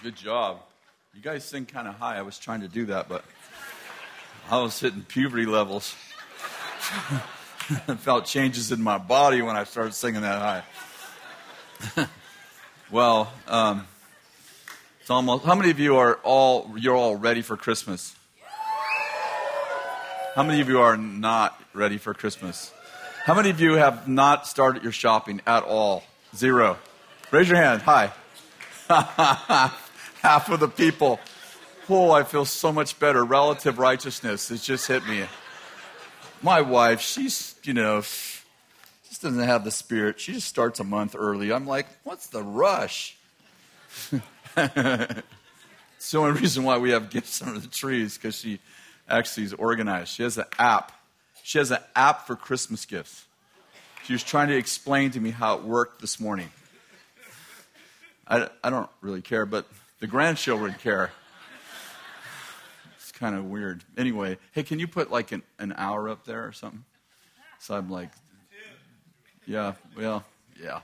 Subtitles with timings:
[0.00, 0.60] Good job.
[1.12, 2.18] You guys sing kind of high.
[2.18, 3.24] I was trying to do that, but
[4.48, 5.96] I was hitting puberty levels.
[7.68, 10.62] I felt changes in my body when I started singing that
[11.96, 12.06] high.
[12.92, 13.88] well, um,
[15.00, 15.44] it's almost.
[15.44, 18.14] How many of you are all you're all ready for Christmas?
[20.36, 22.72] How many of you are not ready for Christmas?
[23.24, 26.04] How many of you have not started your shopping at all?
[26.36, 26.78] Zero.
[27.32, 27.82] Raise your hand.
[27.82, 28.12] Hi.
[30.28, 31.20] Half of the people.
[31.88, 33.24] Oh, I feel so much better.
[33.24, 35.24] Relative righteousness has just hit me.
[36.42, 40.20] My wife, she's, you know, just doesn't have the spirit.
[40.20, 41.50] She just starts a month early.
[41.50, 43.16] I'm like, what's the rush?
[44.12, 44.20] it's
[46.10, 48.60] the only reason why we have gifts under the trees because she
[49.08, 50.10] actually is organized.
[50.10, 50.92] She has an app.
[51.42, 53.24] She has an app for Christmas gifts.
[54.04, 56.50] She was trying to explain to me how it worked this morning.
[58.28, 59.64] I, I don't really care, but
[60.00, 61.10] the grandchildren care.
[62.96, 63.84] It's kind of weird.
[63.96, 66.84] Anyway, hey, can you put like an, an hour up there or something?
[67.58, 68.10] So I'm like,
[69.46, 70.24] yeah, well,
[70.62, 70.80] yeah.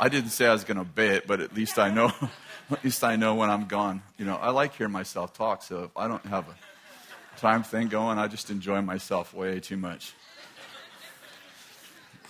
[0.00, 2.12] I didn't say I was going to obey it, but at least I know.
[2.70, 4.02] at least I know when I'm gone.
[4.16, 7.88] You know, I like hearing myself talk, so if I don't have a time thing
[7.88, 10.12] going, I just enjoy myself way too much.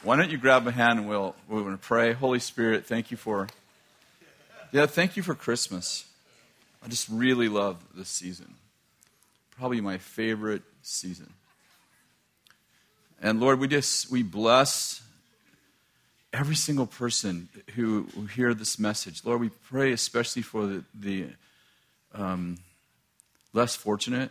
[0.02, 2.12] Why don't you grab a hand and we'll we're going to pray.
[2.12, 3.48] Holy Spirit, thank you for
[4.72, 6.04] yeah, thank you for Christmas.
[6.82, 8.54] I just really love this season.
[9.50, 11.32] Probably my favorite season.
[13.20, 15.02] And Lord, we just we bless
[16.32, 19.24] every single person who, who hear this message.
[19.24, 21.26] Lord, we pray especially for the, the
[22.14, 22.58] um,
[23.52, 24.30] less fortunate.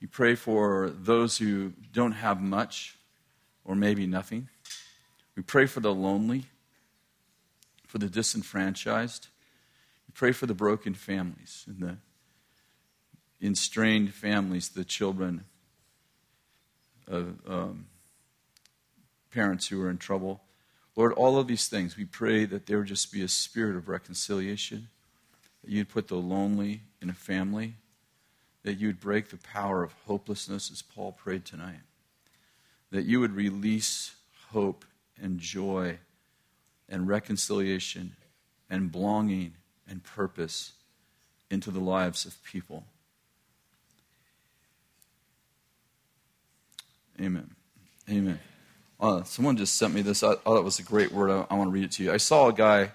[0.00, 2.96] We pray for those who don't have much
[3.64, 4.48] or maybe nothing.
[5.36, 6.44] We pray for the lonely,
[7.90, 9.26] for the disenfranchised.
[10.06, 11.96] We pray for the broken families and the
[13.40, 15.44] in strained families, the children
[17.08, 17.86] of um,
[19.32, 20.42] parents who are in trouble.
[20.94, 23.88] Lord, all of these things, we pray that there would just be a spirit of
[23.88, 24.88] reconciliation,
[25.64, 27.74] that you'd put the lonely in a family,
[28.62, 31.80] that you'd break the power of hopelessness, as Paul prayed tonight,
[32.92, 34.14] that you would release
[34.50, 34.84] hope
[35.20, 35.98] and joy
[36.90, 38.16] and reconciliation
[38.68, 39.54] and belonging
[39.88, 40.72] and purpose
[41.50, 42.84] into the lives of people.
[47.20, 47.50] Amen.
[48.08, 48.40] Amen.
[48.98, 50.22] Uh, someone just sent me this.
[50.22, 51.30] I thought it was a great word.
[51.30, 52.12] I, I want to read it to you.
[52.12, 52.92] I saw a guy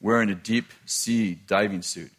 [0.00, 2.10] wearing a deep sea diving suit.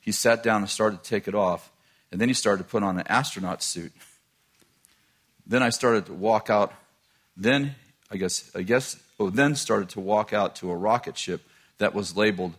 [0.00, 1.70] He sat down and started to take it off,
[2.12, 3.92] and then he started to put on an astronaut suit.
[5.46, 6.72] Then I started to walk out.
[7.36, 7.74] Then
[8.10, 11.42] I guess I guess then started to walk out to a rocket ship
[11.78, 12.54] that was labeled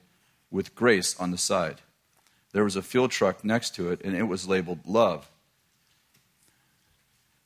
[0.51, 1.81] with grace on the side.
[2.53, 5.29] There was a fuel truck next to it, and it was labeled love.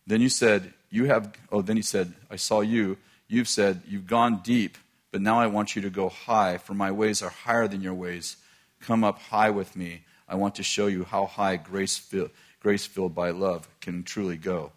[0.06, 2.98] Then you said, you have, oh, then he said, I saw you.
[3.28, 4.78] You've said, You've gone deep,
[5.12, 7.94] but now I want you to go high, for my ways are higher than your
[7.94, 8.38] ways.
[8.82, 10.02] Come up high with me.
[10.28, 14.38] I want to show you how high grace, fill, grace filled by love can truly
[14.38, 14.72] go.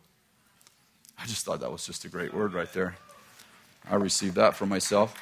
[1.19, 2.97] I just thought that was just a great word right there.
[3.91, 5.15] I received that for myself.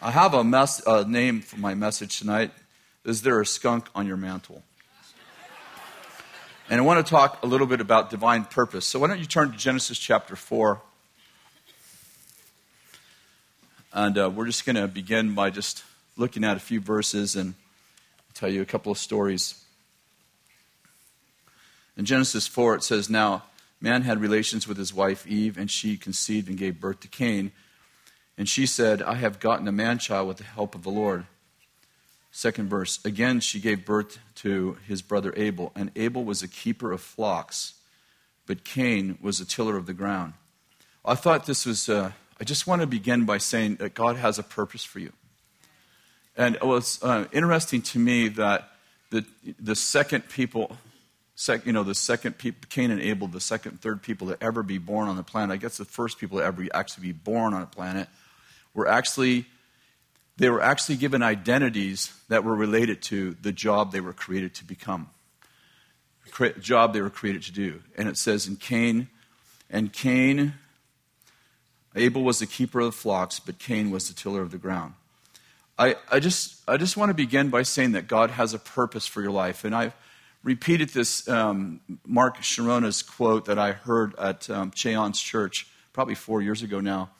[0.00, 2.52] I have a, mess, a name for my message tonight.
[3.04, 4.62] Is there a skunk on your mantle?
[6.70, 8.86] And I want to talk a little bit about divine purpose.
[8.86, 10.80] So why don't you turn to Genesis chapter 4?
[13.92, 15.82] And uh, we're just going to begin by just
[16.16, 17.54] looking at a few verses and
[18.34, 19.64] tell you a couple of stories.
[21.96, 23.42] In Genesis 4, it says, Now
[23.80, 27.52] man had relations with his wife Eve, and she conceived and gave birth to Cain.
[28.36, 31.26] And she said, I have gotten a man child with the help of the Lord.
[32.30, 33.04] Second verse.
[33.04, 37.74] Again, she gave birth to his brother Abel, and Abel was a keeper of flocks,
[38.46, 40.34] but Cain was a tiller of the ground.
[41.04, 44.38] I thought this was, uh, I just want to begin by saying that God has
[44.38, 45.12] a purpose for you.
[46.36, 48.70] And it was uh, interesting to me that
[49.10, 49.24] the,
[49.58, 50.76] the second people,
[51.40, 54.62] sec, you know, the second people, Cain and Abel, the second, third people to ever
[54.62, 57.54] be born on the planet, I guess the first people to ever actually be born
[57.54, 58.08] on a planet,
[58.74, 59.46] were actually
[60.36, 64.64] they were actually given identities that were related to the job they were created to
[64.66, 65.08] become,
[66.60, 67.82] job they were created to do.
[67.96, 69.08] And it says in Cain,
[69.70, 70.54] and Cain,
[71.94, 74.92] Abel was the keeper of the flocks, but Cain was the tiller of the ground.
[75.78, 79.06] I, I, just, I just want to begin by saying that God has a purpose
[79.06, 79.64] for your life.
[79.64, 79.94] And I've
[80.42, 86.14] repeated this um, Mark Chironna's quote that I heard at um, Che Ahn's church probably
[86.14, 87.10] four years ago now.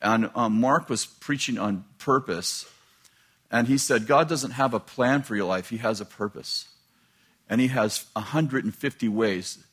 [0.00, 2.66] And um, Mark was preaching on purpose.
[3.50, 6.68] And he said, God doesn't have a plan for your life, He has a purpose.
[7.48, 9.64] And He has 150 ways,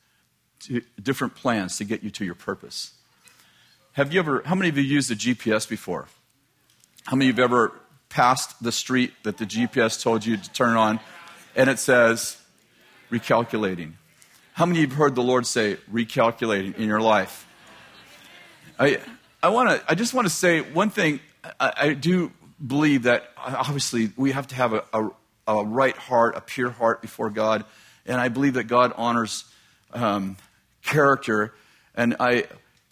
[0.61, 2.93] to, different plans to get you to your purpose.
[3.93, 6.07] Have you ever, how many of you used a GPS before?
[7.05, 7.73] How many of you have ever
[8.09, 10.99] passed the street that the GPS told you to turn on
[11.55, 12.37] and it says
[13.11, 13.93] recalculating?
[14.53, 17.45] How many of you have heard the Lord say recalculating in your life?
[18.79, 18.99] I,
[19.43, 21.19] I, wanna, I just want to say one thing.
[21.59, 22.31] I, I, do
[22.65, 25.09] believe that obviously we have to have a, a,
[25.47, 27.65] a, right heart, a pure heart before God.
[28.05, 29.45] And I believe that God honors
[29.93, 30.37] um,
[30.83, 31.53] character.
[31.93, 32.45] And I,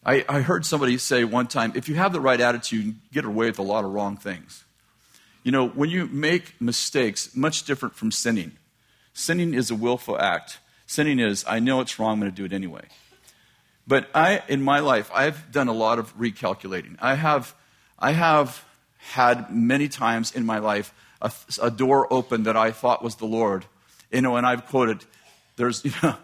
[0.05, 3.25] I, I heard somebody say one time if you have the right attitude, you get
[3.25, 4.63] away with a lot of wrong things.
[5.43, 8.53] You know, when you make mistakes, much different from sinning.
[9.13, 10.59] Sinning is a willful act.
[10.85, 12.83] Sinning is, I know it's wrong, I'm going to do it anyway.
[13.87, 16.95] But I, in my life, I've done a lot of recalculating.
[16.99, 17.53] I have,
[17.99, 18.63] I have
[18.97, 21.31] had many times in my life a,
[21.61, 23.65] a door open that I thought was the Lord.
[24.11, 25.03] You know, and I've quoted,
[25.55, 26.15] there's, you know,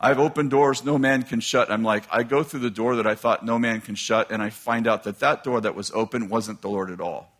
[0.00, 1.70] I've opened doors no man can shut.
[1.70, 4.40] I'm like, I go through the door that I thought no man can shut, and
[4.40, 7.32] I find out that that door that was open wasn't the Lord at all.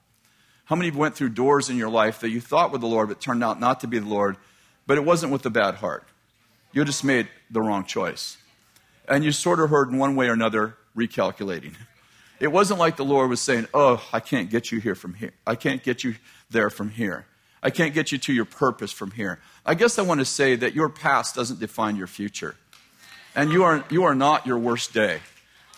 [0.64, 3.20] How many went through doors in your life that you thought were the Lord, but
[3.20, 4.37] turned out not to be the Lord,
[4.88, 6.08] but it wasn't with a bad heart?
[6.73, 8.38] You just made the wrong choice
[9.06, 11.75] and you sort of heard in one way or another recalculating.
[12.40, 15.32] It wasn't like the Lord was saying, Oh, I can't get you here from here.
[15.46, 16.17] I can't get you
[16.50, 17.26] there from here.
[17.62, 19.40] I can't get you to your purpose from here.
[19.67, 22.55] I guess I want to say that your past doesn't define your future.
[23.34, 25.20] And you are, you are not your worst day.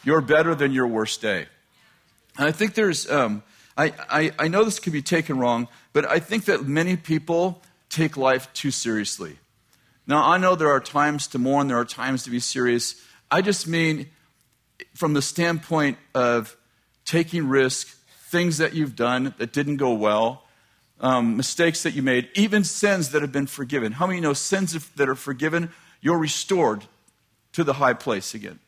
[0.04, 1.46] You're better than your worst day.
[2.36, 3.42] And I think there's, um,
[3.76, 7.62] I, I, I know this can be taken wrong, but I think that many people
[7.90, 9.36] take life too seriously.
[10.06, 12.94] Now, I know there are times to mourn, there are times to be serious,
[13.30, 14.06] I just mean
[14.94, 16.56] from the standpoint of
[17.04, 17.86] taking risk,
[18.28, 20.44] things that you've done that didn't go well,
[21.00, 23.92] um, mistakes that you made, even sins that have been forgiven.
[23.92, 25.70] How many know sins that are forgiven,
[26.00, 26.84] you're restored
[27.52, 28.58] to the high place again?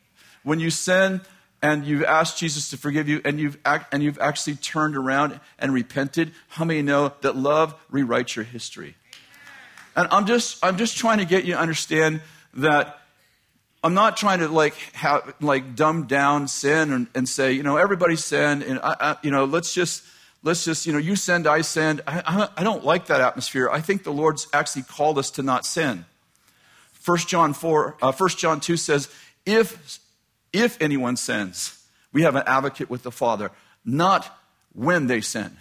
[0.43, 1.21] When you sin
[1.61, 5.39] and you've asked Jesus to forgive you and you've, act, and you've actually turned around
[5.59, 8.97] and repented, how many know that love rewrites your history?
[9.95, 12.21] And I'm just, I'm just trying to get you to understand
[12.55, 12.99] that
[13.85, 17.77] I'm not trying to like have, like dumb down sin and, and say, you know,
[17.77, 20.05] everybody sin and I, I, you know, let's just
[20.43, 22.01] let's just, you know, you send, I send.
[22.07, 23.69] I, I, don't like that atmosphere.
[23.71, 26.05] I think the Lord's actually called us to not sin.
[27.05, 29.09] 1 John 4, uh, 1 John 2 says,
[29.45, 30.01] if,
[30.53, 33.51] if anyone sins, we have an advocate with the Father,
[33.85, 34.39] not
[34.73, 35.57] when they sin.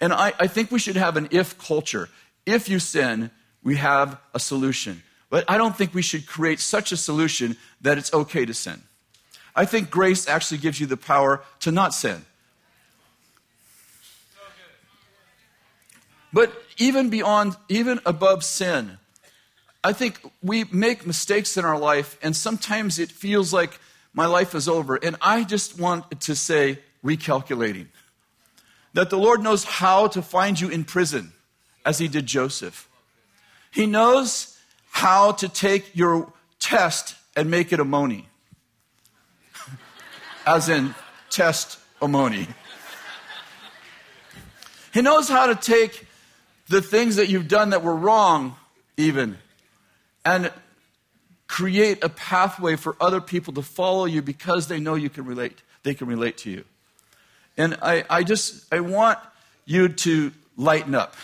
[0.00, 2.08] And I, I think we should have an if culture.
[2.46, 3.30] If you sin,
[3.64, 5.02] we have a solution.
[5.30, 8.82] But I don't think we should create such a solution that it's okay to sin.
[9.56, 12.24] I think grace actually gives you the power to not sin.
[16.32, 18.98] But even beyond, even above sin,
[19.82, 23.78] I think we make mistakes in our life, and sometimes it feels like
[24.12, 24.96] my life is over.
[24.96, 27.86] And I just want to say, recalculating.
[28.94, 31.32] That the Lord knows how to find you in prison,
[31.84, 32.88] as He did Joseph.
[33.74, 34.58] He knows
[34.90, 38.28] how to take your test and make it a money.
[40.46, 40.94] As in
[41.30, 42.46] test testimony.
[44.92, 46.06] He knows how to take
[46.68, 48.56] the things that you've done that were wrong,
[48.96, 49.38] even,
[50.24, 50.52] and
[51.46, 55.62] create a pathway for other people to follow you because they know you can relate.
[55.82, 56.64] They can relate to you.
[57.56, 59.18] And I, I just, I want
[59.64, 61.14] you to lighten up.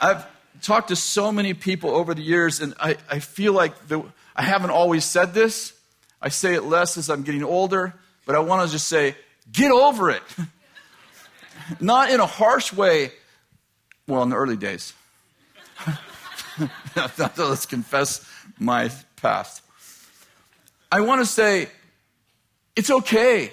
[0.00, 0.24] I've,
[0.64, 4.02] talked to so many people over the years, and I, I feel like the,
[4.34, 5.72] I haven't always said this.
[6.20, 7.94] I say it less as I'm getting older,
[8.26, 9.14] but I want to just say,
[9.52, 10.22] get over it.
[11.80, 13.12] Not in a harsh way.
[14.06, 14.94] Well, in the early days.
[17.16, 18.28] Let's confess
[18.58, 19.62] my past.
[20.90, 21.68] I want to say,
[22.76, 23.52] it's okay.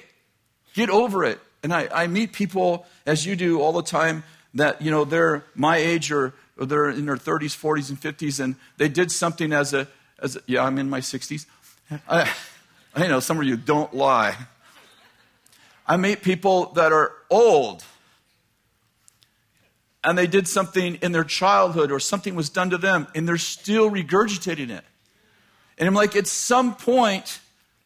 [0.74, 1.40] Get over it.
[1.64, 5.44] And I, I meet people, as you do all the time, that, you know, they're
[5.56, 9.52] my age or or they're in their 30s, 40s, and 50s, and they did something
[9.52, 9.88] as a,
[10.22, 11.48] as a yeah, I'm in my 60s.
[12.08, 12.32] I,
[12.96, 14.38] I know some of you don't lie.
[15.88, 17.84] I meet people that are old
[20.04, 23.38] and they did something in their childhood or something was done to them and they're
[23.38, 24.86] still regurgitating it.
[25.80, 27.40] And I'm like, at some point,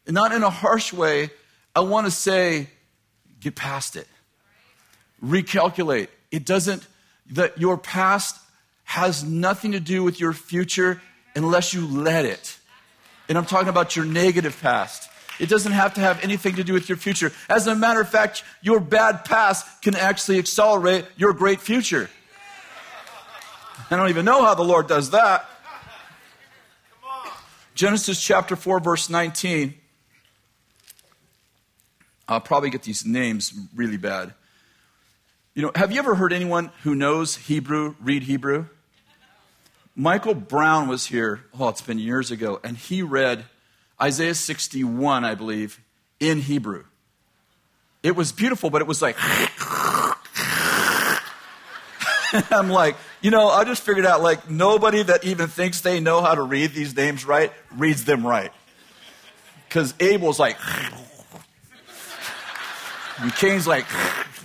[0.06, 1.30] not in a harsh way,
[1.74, 2.68] I want to say,
[3.40, 4.06] get past it.
[5.24, 6.08] Recalculate.
[6.30, 6.86] It doesn't,
[7.30, 8.38] that your past
[8.86, 11.02] has nothing to do with your future
[11.34, 12.56] unless you let it.
[13.28, 15.10] And I'm talking about your negative past.
[15.38, 17.30] It doesn't have to have anything to do with your future.
[17.48, 22.08] As a matter of fact, your bad past can actually accelerate your great future.
[23.90, 25.44] I don't even know how the Lord does that.
[27.74, 29.74] Genesis chapter 4, verse 19.
[32.28, 34.32] I'll probably get these names really bad.
[35.54, 38.66] You know, have you ever heard anyone who knows Hebrew read Hebrew?
[39.98, 43.46] Michael Brown was here, oh, it's been years ago, and he read
[44.00, 45.80] Isaiah 61, I believe,
[46.20, 46.84] in Hebrew.
[48.02, 49.16] It was beautiful, but it was like.
[52.52, 56.20] I'm like, you know, I just figured out like nobody that even thinks they know
[56.20, 58.52] how to read these names right reads them right.
[59.66, 60.58] Because Abel's like,
[63.18, 63.86] and Cain's like,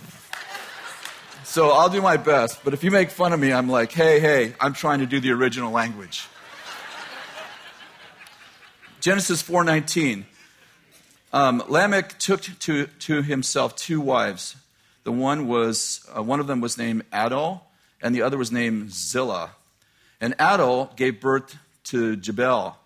[1.52, 2.64] so I'll do my best.
[2.64, 5.20] But if you make fun of me, I'm like, hey, hey, I'm trying to do
[5.20, 6.30] the original language.
[9.02, 10.24] Genesis 4:19.
[11.34, 14.56] Um, Lamech took to, to himself two wives.
[15.04, 17.60] The one was uh, one of them was named Adol,
[18.02, 19.50] and the other was named Zillah.
[20.22, 22.78] And Adol gave birth to Jabal,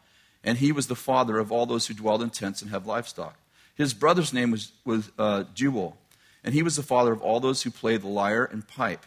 [0.43, 3.37] and he was the father of all those who dwelled in tents and have livestock.
[3.75, 5.97] His brother's name was, was uh, Jubal,
[6.45, 9.05] and he was the father of all those who play the lyre and pipe.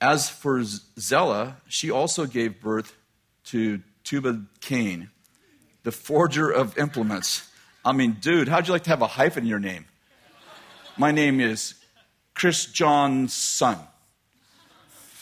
[0.00, 2.96] As for Zella, she also gave birth
[3.44, 5.10] to Tubal Cain,
[5.84, 7.48] the forger of implements.
[7.84, 9.86] I mean, dude, how'd you like to have a hyphen in your name?
[10.98, 11.74] My name is
[12.34, 13.78] Chris John's son.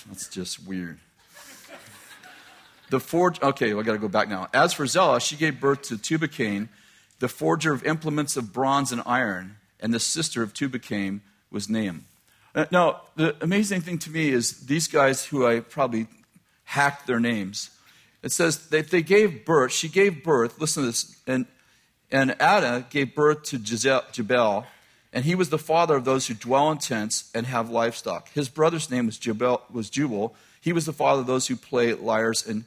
[0.09, 0.99] That's just weird.
[2.89, 4.49] The forge, okay, I gotta go back now.
[4.55, 6.71] As for Zella, she gave birth to Tubal-Cain,
[7.19, 11.21] the forger of implements of bronze and iron, and the sister of Tubal-Cain
[11.51, 12.03] was Naam.
[12.55, 16.07] Uh, now, the amazing thing to me is these guys who I probably
[16.65, 17.71] hacked their names.
[18.23, 21.47] It says that they gave birth, she gave birth, listen to this, and,
[22.11, 24.67] and Adah gave birth to Jabal,
[25.13, 28.31] and he was the father of those who dwell in tents and have livestock.
[28.33, 29.63] His brother's name was Jubal.
[29.71, 30.37] Was Jubal.
[30.61, 32.65] He was the father of those who play lyres and,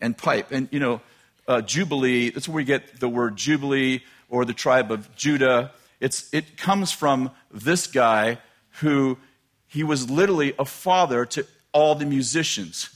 [0.00, 0.50] and pipe.
[0.50, 1.00] And, you know,
[1.46, 5.70] uh, Jubilee, that's where we get the word Jubilee or the tribe of Judah.
[6.00, 8.38] It's, it comes from this guy
[8.80, 9.18] who
[9.66, 12.90] he was literally a father to all the musicians.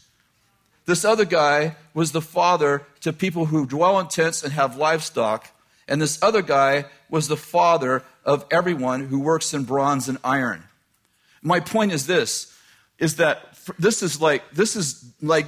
[0.87, 5.51] This other guy was the father to people who dwell in tents and have livestock.
[5.87, 10.65] And this other guy was the father of everyone who works in bronze and iron.
[11.43, 12.55] My point is this
[12.99, 15.47] is that this is like this is like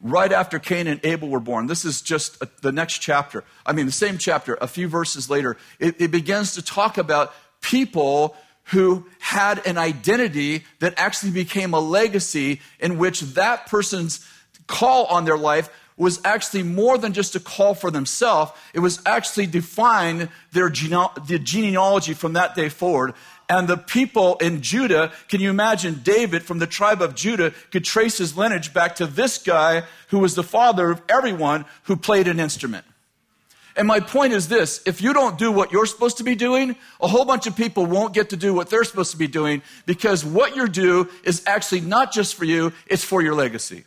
[0.00, 1.66] right after Cain and Abel were born.
[1.66, 3.44] This is just a, the next chapter.
[3.66, 7.34] I mean, the same chapter, a few verses later, it, it begins to talk about
[7.60, 14.26] people who had an identity that actually became a legacy in which that person's
[14.66, 18.52] call on their life was actually more than just a call for themselves.
[18.72, 23.14] It was actually define their the genealogy from that day forward.
[23.48, 27.84] And the people in Judah, can you imagine David from the tribe of Judah could
[27.84, 32.28] trace his lineage back to this guy who was the father of everyone who played
[32.28, 32.84] an instrument.
[33.74, 36.76] And my point is this if you don't do what you're supposed to be doing,
[37.00, 39.62] a whole bunch of people won't get to do what they're supposed to be doing
[39.86, 43.84] because what you do is actually not just for you, it's for your legacy.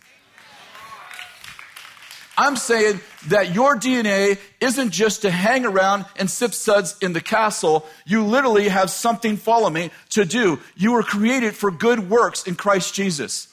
[2.42, 7.22] I'm saying that your DNA isn't just to hang around and sip suds in the
[7.22, 7.86] castle.
[8.04, 10.60] You literally have something follow me to do.
[10.76, 13.48] You were created for good works in Christ Jesus.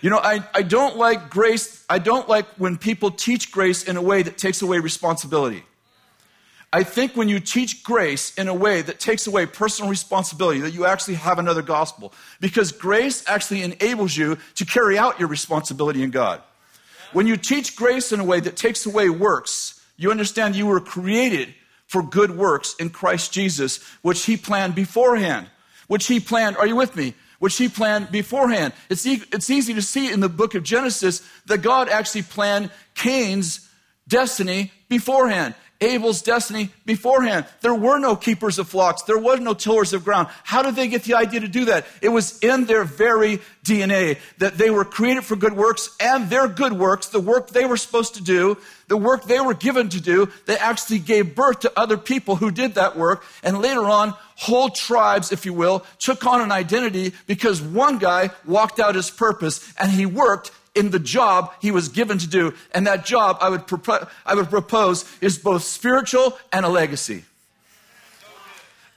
[0.00, 1.84] You know, I, I don't like grace.
[1.88, 5.62] I don't like when people teach grace in a way that takes away responsibility.
[6.72, 10.72] I think when you teach grace in a way that takes away personal responsibility, that
[10.72, 12.12] you actually have another gospel.
[12.40, 16.42] Because grace actually enables you to carry out your responsibility in God.
[17.12, 20.80] When you teach grace in a way that takes away works, you understand you were
[20.80, 21.54] created
[21.86, 25.48] for good works in Christ Jesus, which He planned beforehand.
[25.88, 27.14] Which He planned, are you with me?
[27.38, 28.72] Which He planned beforehand.
[28.88, 32.70] It's, e- it's easy to see in the book of Genesis that God actually planned
[32.94, 33.68] Cain's
[34.08, 35.54] destiny beforehand.
[35.82, 37.46] Abel's destiny beforehand.
[37.60, 39.02] There were no keepers of flocks.
[39.02, 40.28] There was no tillers of ground.
[40.44, 41.86] How did they get the idea to do that?
[42.00, 46.48] It was in their very DNA that they were created for good works and their
[46.48, 48.56] good works, the work they were supposed to do,
[48.88, 52.50] the work they were given to do, they actually gave birth to other people who
[52.50, 53.24] did that work.
[53.42, 58.30] And later on, whole tribes, if you will, took on an identity because one guy
[58.46, 62.54] walked out his purpose and he worked in the job he was given to do.
[62.72, 63.64] And that job, I would,
[64.24, 67.24] I would propose, is both spiritual and a legacy.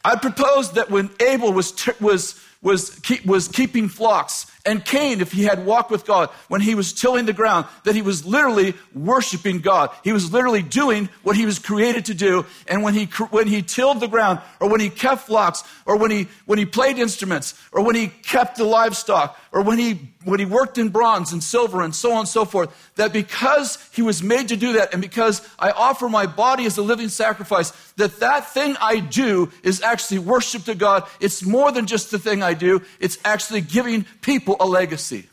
[0.04, 4.46] I propose that when Abel was, was, was, keep, was keeping flocks.
[4.66, 7.94] And Cain, if he had walked with God, when he was tilling the ground, that
[7.94, 9.92] he was literally worshiping God.
[10.04, 12.46] He was literally doing what he was created to do.
[12.68, 16.10] And when he, when he tilled the ground, or when he kept flocks, or when
[16.10, 20.40] he, when he played instruments, or when he kept the livestock, or when he, when
[20.40, 24.02] he worked in bronze and silver and so on and so forth, that because he
[24.02, 27.72] was made to do that, and because I offer my body as a living sacrifice,
[27.98, 31.08] that that thing I do is actually worship to God.
[31.20, 32.82] It's more than just the thing I do.
[33.00, 35.28] It's actually giving people a legacy.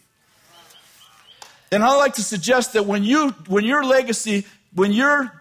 [1.71, 5.33] And I like to suggest that when you when your legacy, when your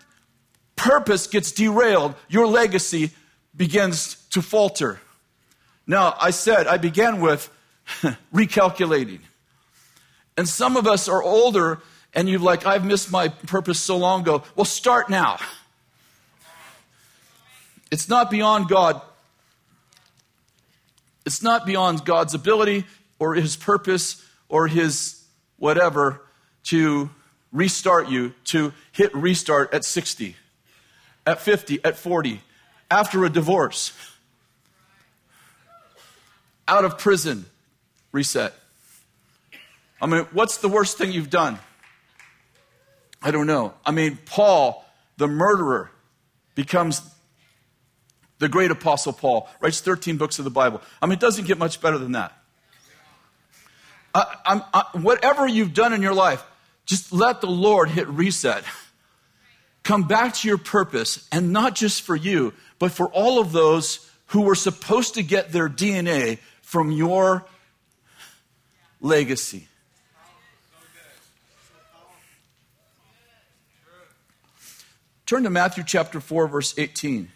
[0.76, 3.12] purpose gets derailed, your legacy
[3.56, 5.02] begins to falter.
[5.86, 7.50] Now, I said I began with
[8.34, 9.20] recalculating.
[10.38, 11.82] And some of us are older
[12.14, 14.44] and you're like, I've missed my purpose so long ago.
[14.56, 15.38] Well, start now.
[17.92, 19.02] It's not beyond God.
[21.26, 22.86] It's not beyond God's ability
[23.22, 25.24] or his purpose or his
[25.58, 26.24] whatever
[26.64, 27.08] to
[27.52, 30.36] restart you, to hit restart at 60,
[31.28, 32.42] at 50, at 40,
[32.90, 33.94] after a divorce,
[36.68, 37.46] out of prison,
[38.12, 38.56] reset.
[40.02, 41.60] I mean, what's the worst thing you've done?
[43.22, 43.76] I don't know.
[43.86, 44.84] I mean, Paul,
[45.18, 45.92] the murderer,
[46.56, 47.04] becomes
[48.40, 50.82] the great apostle Paul, writes 13 books of the Bible.
[51.04, 52.41] I mean, it doesn't get much better than that.
[54.14, 56.44] I, I, whatever you've done in your life,
[56.86, 58.64] just let the Lord hit reset.
[59.84, 64.10] Come back to your purpose, and not just for you, but for all of those
[64.28, 67.46] who were supposed to get their DNA from your
[69.00, 69.68] legacy.
[75.26, 77.32] Turn to Matthew chapter 4, verse 18.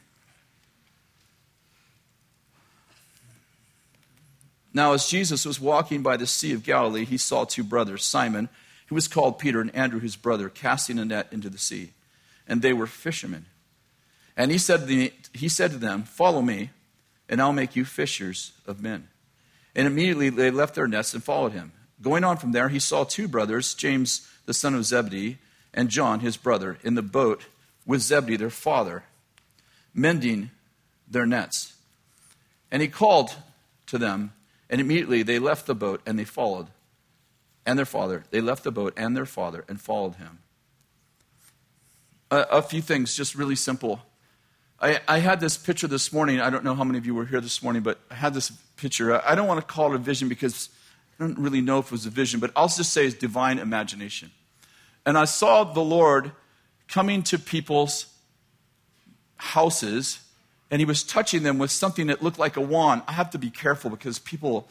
[4.76, 8.50] Now, as Jesus was walking by the Sea of Galilee, he saw two brothers, Simon,
[8.88, 11.92] who was called Peter, and Andrew, his brother, casting a net into the sea.
[12.46, 13.46] And they were fishermen.
[14.36, 16.72] And he said, to the, he said to them, Follow me,
[17.30, 19.08] and I'll make you fishers of men.
[19.78, 21.72] And immediately they left their nets and followed him.
[22.02, 25.38] Going on from there, he saw two brothers, James, the son of Zebedee,
[25.74, 27.46] and John, his brother, in the boat
[27.86, 29.06] with Zebedee, their father,
[29.94, 30.52] mending
[31.08, 31.76] their nets.
[32.70, 33.34] And he called
[33.88, 34.34] to them,
[34.70, 36.68] and immediately they left the boat and they followed.
[37.66, 38.24] And their father.
[38.30, 40.40] They left the boat and their father and followed him.
[42.30, 44.02] A, a few things, just really simple.
[44.80, 46.40] I, I, had this picture this morning.
[46.40, 48.52] I don't know how many of you were here this morning, but I had this
[48.76, 49.20] picture.
[49.26, 50.70] I don't want to call it a vision because
[51.20, 53.58] I don't really know if it was a vision, but I'll just say it's divine
[53.58, 54.32] imagination.
[55.06, 56.34] And I saw the Lord
[56.88, 58.08] coming to people's
[59.38, 60.20] houses
[60.72, 63.04] and he was touching them with something that looked like a wand.
[63.08, 64.68] I have to be careful because people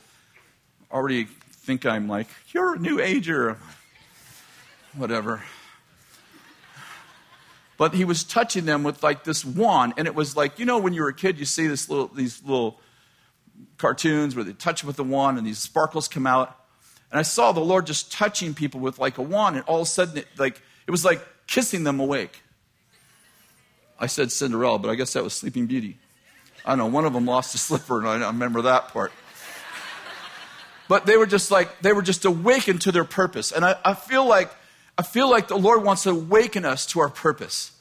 [0.90, 3.59] already think I'm like, you're a new ager.
[4.96, 5.42] Whatever.
[7.76, 10.78] But he was touching them with like this wand, and it was like, you know,
[10.78, 12.78] when you were a kid, you see this little, these little
[13.78, 16.57] cartoons where they touch with the wand and these sparkles come out.
[17.11, 19.83] And I saw the Lord just touching people with like a wand, and all of
[19.83, 22.42] a sudden, it, like, it was like kissing them awake.
[23.98, 25.98] I said Cinderella, but I guess that was Sleeping Beauty.
[26.64, 29.12] I don't know, one of them lost a slipper, and I remember that part.
[30.88, 33.52] But they were just like, they were just awakened to their purpose.
[33.52, 34.50] And I, I feel like,
[34.98, 37.72] I feel like the Lord wants to awaken us to our purpose.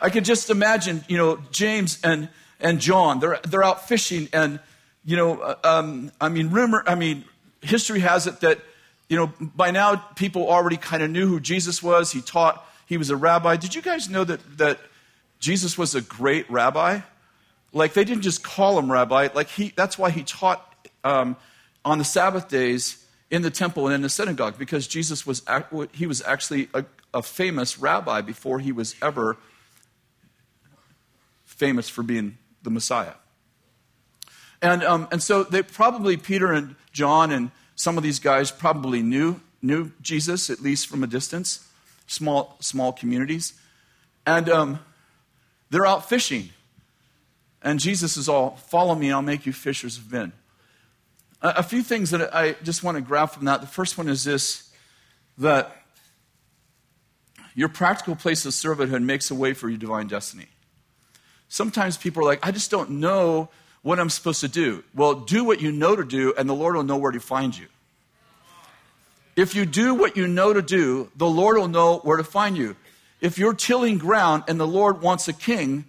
[0.00, 2.28] I could just imagine, you know, James and,
[2.60, 4.60] and John, they're, they're out fishing, and,
[5.04, 7.24] you know, uh, um, I mean, rumor, I mean,
[7.60, 8.60] history has it that,
[9.08, 12.12] you know, by now people already kind of knew who Jesus was.
[12.12, 13.56] He taught, he was a rabbi.
[13.56, 14.80] Did you guys know that, that
[15.38, 17.00] Jesus was a great rabbi.
[17.72, 19.28] Like they didn't just call him rabbi.
[19.34, 21.36] Like he, that's why he taught um,
[21.84, 25.42] on the Sabbath days in the temple and in the synagogue because Jesus was
[25.92, 29.36] he was actually a, a famous rabbi before he was ever
[31.44, 33.14] famous for being the Messiah.
[34.62, 39.02] And um, and so they probably Peter and John and some of these guys probably
[39.02, 41.68] knew knew Jesus at least from a distance,
[42.06, 43.52] small small communities,
[44.26, 44.48] and.
[44.48, 44.78] Um,
[45.70, 46.50] they're out fishing.
[47.62, 50.32] And Jesus is all, follow me, I'll make you fishers of men.
[51.42, 53.60] A, a few things that I just want to grab from that.
[53.60, 54.70] The first one is this
[55.38, 55.76] that
[57.54, 60.46] your practical place of servanthood makes a way for your divine destiny.
[61.48, 63.48] Sometimes people are like, I just don't know
[63.82, 64.82] what I'm supposed to do.
[64.94, 67.56] Well, do what you know to do, and the Lord will know where to find
[67.56, 67.66] you.
[69.36, 72.56] If you do what you know to do, the Lord will know where to find
[72.56, 72.76] you
[73.26, 75.84] if you're tilling ground and the Lord wants a king,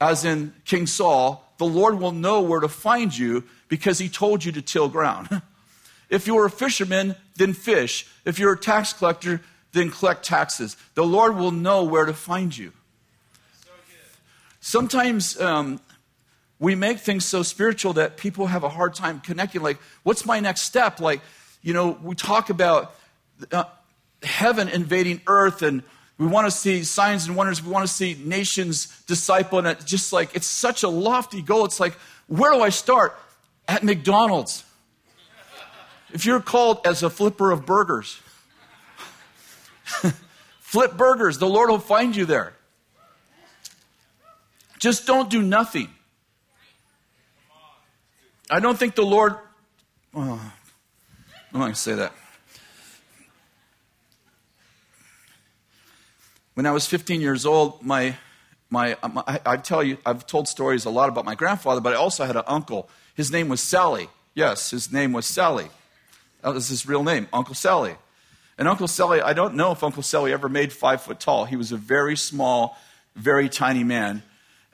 [0.00, 4.44] as in King Saul, the Lord will know where to find you because he told
[4.44, 5.40] you to till ground.
[6.10, 8.08] if you're a fisherman, then fish.
[8.24, 9.40] If you're a tax collector,
[9.70, 10.76] then collect taxes.
[10.96, 12.72] The Lord will know where to find you.
[14.58, 15.78] Sometimes um,
[16.58, 19.62] we make things so spiritual that people have a hard time connecting.
[19.62, 20.98] Like, what's my next step?
[20.98, 21.20] Like,
[21.62, 22.96] you know, we talk about
[23.52, 23.62] uh,
[24.24, 25.84] heaven invading earth and
[26.18, 27.62] we want to see signs and wonders.
[27.62, 29.60] We want to see nations disciple.
[29.60, 31.64] And it's just like, it's such a lofty goal.
[31.64, 31.94] It's like,
[32.26, 33.16] where do I start?
[33.68, 34.64] At McDonald's.
[36.12, 38.18] If you're called as a flipper of burgers,
[40.60, 42.54] flip burgers, the Lord will find you there.
[44.78, 45.88] Just don't do nothing.
[48.50, 49.36] I don't think the Lord.
[50.14, 52.12] Oh, I'm not going to say that.
[56.58, 58.16] When I was 15 years old, my,
[58.68, 61.96] my, my, I tell you, I've told stories a lot about my grandfather, but I
[61.96, 62.88] also had an uncle.
[63.14, 64.08] His name was Sally.
[64.34, 65.68] Yes, his name was Sally.
[66.42, 67.94] That was his real name, Uncle Sally.
[68.58, 71.44] And Uncle Sally, I don't know if Uncle Sally ever made five foot tall.
[71.44, 72.76] He was a very small,
[73.14, 74.24] very tiny man.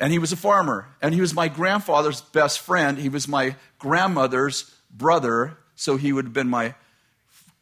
[0.01, 0.87] And he was a farmer.
[1.03, 2.97] And he was my grandfather's best friend.
[2.97, 5.59] He was my grandmother's brother.
[5.77, 6.77] So he would have been my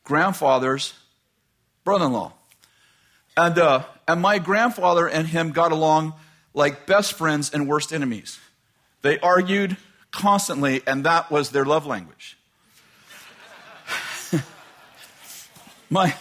[0.04, 0.94] grandfather's
[1.82, 2.34] brother in law.
[3.36, 6.14] And, uh, and my grandfather and him got along
[6.54, 8.38] like best friends and worst enemies.
[9.02, 9.76] They argued
[10.10, 12.36] constantly, and that was their love language.
[15.90, 16.14] my,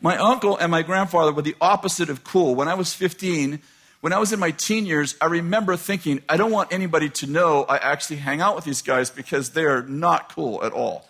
[0.00, 2.54] my uncle and my grandfather were the opposite of cool.
[2.54, 3.60] When I was 15,
[4.00, 7.26] when I was in my teen years, I remember thinking, I don't want anybody to
[7.26, 11.06] know I actually hang out with these guys because they are not cool at all.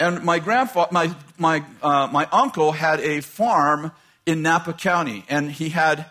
[0.00, 3.90] And my grandfather, my, my, uh, my uncle had a farm
[4.28, 6.04] in Napa County, and he had,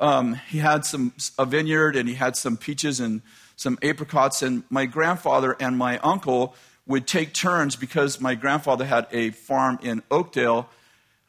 [0.00, 3.22] um, he had some, a vineyard and he had some peaches and
[3.54, 4.42] some apricots.
[4.42, 6.56] And my grandfather and my uncle
[6.88, 10.68] would take turns because my grandfather had a farm in Oakdale.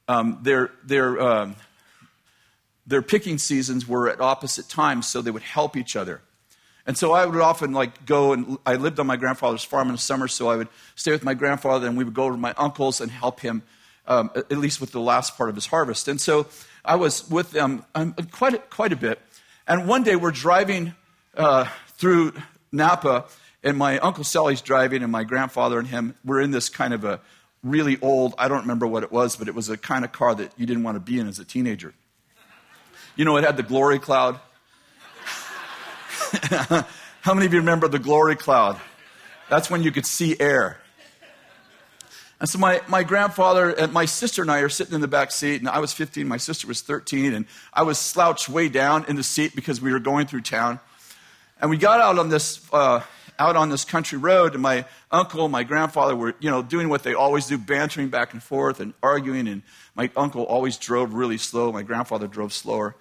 [0.08, 1.56] Um, their, their, um,
[2.88, 6.22] their picking seasons were at opposite times, so they would help each other.
[6.88, 9.94] And so I would often like go and I lived on my grandfather's farm in
[9.94, 12.56] the summer, so I would stay with my grandfather and we would go to my
[12.58, 13.62] uncle's and help him,
[14.08, 16.08] um, at least with the last part of his harvest.
[16.08, 16.48] And so
[16.84, 19.20] I was with them um, quite, a, quite a bit.
[19.68, 20.96] And one day we're driving
[21.36, 22.34] uh, through
[22.72, 23.26] Napa,
[23.64, 27.04] and my uncle Sally's driving, and my grandfather and him, we're in this kind of
[27.04, 27.20] a
[27.64, 30.34] really old, I don't remember what it was, but it was a kind of car
[30.34, 31.94] that you didn't want to be in as a teenager.
[33.16, 34.40] You know, it had the glory cloud.
[37.22, 38.80] How many of you remember the glory cloud?
[39.50, 40.80] That's when you could see air.
[42.42, 45.30] And so my, my grandfather and my sister and I are sitting in the back
[45.30, 49.06] seat, and I was 15, my sister was 13, and I was slouched way down
[49.08, 50.80] in the seat because we were going through town.
[51.62, 53.02] And we got out on this, uh,
[53.38, 56.90] out on this country road, and my uncle and my grandfather were, you know, doing
[56.90, 59.48] what they always do, bantering back and forth and arguing.
[59.48, 59.62] And
[59.94, 61.72] my uncle always drove really slow.
[61.72, 62.96] My grandfather drove slower.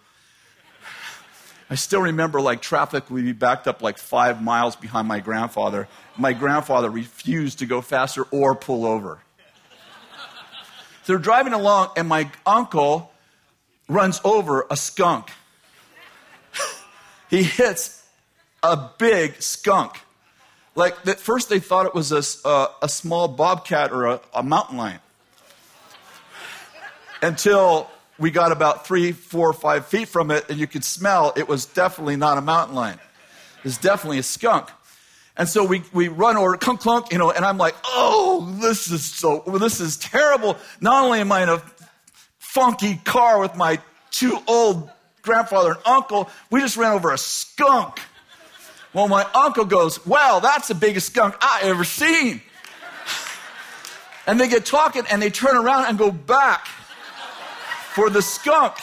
[1.70, 5.88] I still remember like traffic would be backed up like five miles behind my grandfather.
[6.18, 9.20] My grandfather refused to go faster or pull over.
[11.06, 13.12] They're driving along, and my uncle
[13.88, 15.30] runs over a skunk.
[17.30, 18.06] he hits
[18.62, 20.00] a big skunk.
[20.74, 24.42] Like, at first they thought it was a, uh, a small bobcat or a, a
[24.42, 25.00] mountain lion.
[27.22, 31.48] Until we got about three, four, five feet from it, and you could smell it
[31.48, 32.98] was definitely not a mountain lion.
[33.58, 34.70] It was definitely a skunk.
[35.40, 38.90] And so we, we run over, clunk, clunk, you know, and I'm like, oh, this
[38.90, 40.58] is so, this is terrible.
[40.82, 41.62] Not only am I in a
[42.38, 44.90] funky car with my two old
[45.22, 48.00] grandfather and uncle, we just ran over a skunk.
[48.92, 52.42] Well, my uncle goes, well, that's the biggest skunk I ever seen.
[54.26, 56.66] And they get talking and they turn around and go back
[57.94, 58.76] for the skunk.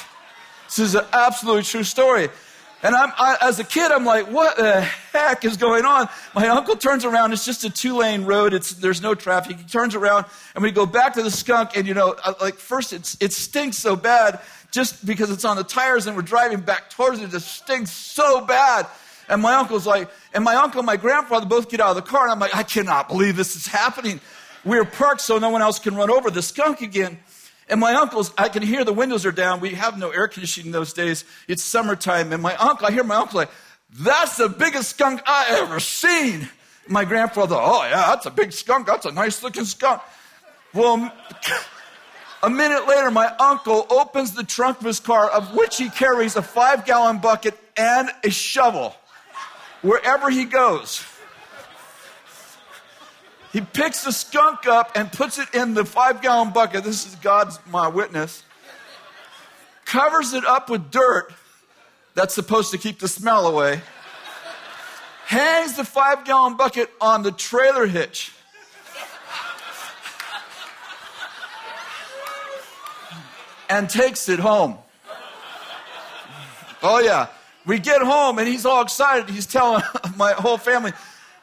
[0.65, 2.29] This is an absolutely true story.
[2.83, 6.07] And I'm, I, as a kid, I'm like, what the heck is going on?
[6.35, 7.33] My uncle turns around.
[7.33, 8.53] It's just a two lane road.
[8.53, 9.57] It's, there's no traffic.
[9.57, 11.75] He turns around and we go back to the skunk.
[11.75, 15.57] And, you know, uh, like first it's, it stinks so bad just because it's on
[15.57, 17.25] the tires and we're driving back towards it.
[17.25, 18.85] It just stinks so bad.
[19.27, 22.03] And my uncle's like, and my uncle and my grandfather both get out of the
[22.03, 22.23] car.
[22.23, 24.21] And I'm like, I cannot believe this is happening.
[24.63, 27.17] We're parked so no one else can run over the skunk again.
[27.69, 29.59] And my uncle's, I can hear the windows are down.
[29.59, 31.25] We have no air conditioning those days.
[31.47, 32.31] It's summertime.
[32.31, 33.51] And my uncle, I hear my uncle like,
[33.91, 36.49] that's the biggest skunk I ever seen.
[36.87, 38.87] My grandfather, oh yeah, that's a big skunk.
[38.87, 40.01] That's a nice looking skunk.
[40.73, 41.11] Well,
[42.43, 46.35] a minute later, my uncle opens the trunk of his car, of which he carries
[46.35, 48.95] a five gallon bucket and a shovel.
[49.81, 51.05] wherever he goes.
[53.57, 56.83] He picks the skunk up and puts it in the five gallon bucket.
[56.83, 58.43] This is God's my witness.
[59.83, 61.33] Covers it up with dirt
[62.13, 63.81] that's supposed to keep the smell away.
[65.25, 68.31] Hangs the five gallon bucket on the trailer hitch.
[73.71, 74.77] And takes it home.
[76.83, 77.29] Oh, yeah.
[77.65, 79.31] We get home and he's all excited.
[79.31, 79.81] He's telling
[80.15, 80.91] my whole family,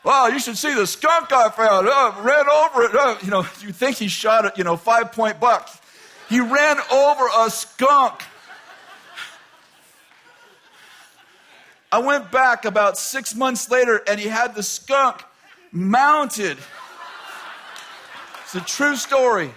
[0.04, 1.88] Wow, you should see the skunk I found.
[1.90, 2.90] Oh, ran over it.
[2.92, 5.70] Oh, you know, you think he shot it, you know, five point buck.
[6.28, 8.22] He ran over a skunk.
[11.90, 15.22] I went back about six months later and he had the skunk
[15.70, 16.58] mounted.
[18.42, 19.54] It's a true story.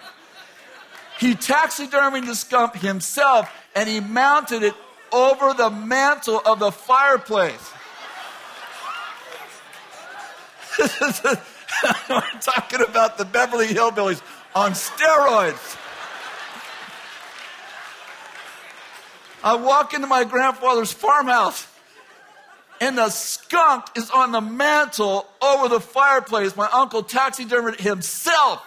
[1.19, 4.75] He taxidermied the skunk himself and he mounted it
[5.11, 7.73] over the mantle of the fireplace.
[12.09, 14.21] We're talking about the Beverly Hillbillies
[14.53, 15.77] on steroids.
[19.43, 21.67] I walk into my grandfather's farmhouse,
[22.81, 26.55] and the skunk is on the mantle over the fireplace.
[26.55, 28.66] My uncle taxidermied himself.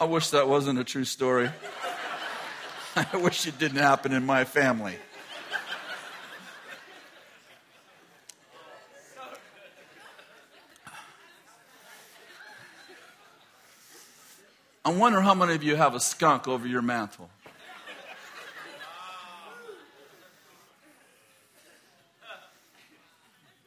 [0.00, 1.50] I wish that wasn't a true story.
[2.96, 4.96] I wish it didn't happen in my family.
[14.86, 17.30] I wonder how many of you have a skunk over your mantle.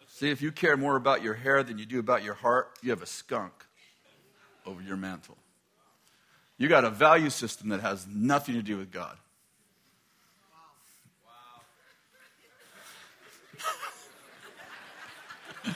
[0.10, 2.90] See, if you care more about your hair than you do about your heart, you
[2.92, 3.54] have a skunk
[4.66, 5.38] over your mantle.
[6.58, 9.16] You got a value system that has nothing to do with God.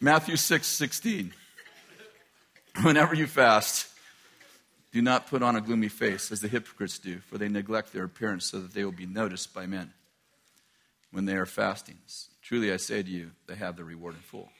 [0.00, 1.34] Matthew 6 16.
[2.82, 3.88] Whenever you fast,
[4.92, 8.04] do not put on a gloomy face as the hypocrites do, for they neglect their
[8.04, 9.92] appearance so that they will be noticed by men
[11.12, 11.98] when they are fasting.
[12.42, 14.50] Truly I say to you, they have their reward in full.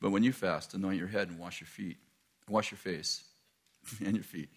[0.00, 1.96] But when you fast, anoint your head and wash your feet
[2.48, 3.24] Wash your face
[4.04, 4.48] and your feet.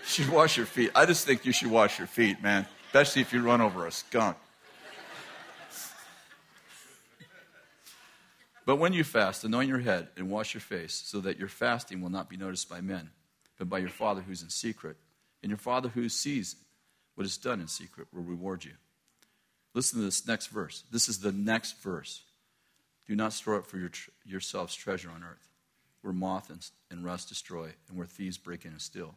[0.00, 0.90] You should wash your feet.
[0.94, 3.92] I just think you should wash your feet, man, especially if you run over a
[3.92, 4.36] skunk.
[8.64, 12.02] But when you fast, anoint your head and wash your face, so that your fasting
[12.02, 13.10] will not be noticed by men,
[13.58, 14.98] but by your Father who's in secret.
[15.42, 16.56] And your Father who sees
[17.14, 18.72] what is done in secret will reward you.
[19.72, 20.84] Listen to this next verse.
[20.90, 22.24] This is the next verse.
[23.06, 23.90] Do not store up for your,
[24.26, 25.47] yourselves treasure on earth
[26.08, 26.50] where moth
[26.90, 29.14] and, rust destroy, and where thieves break in and steal.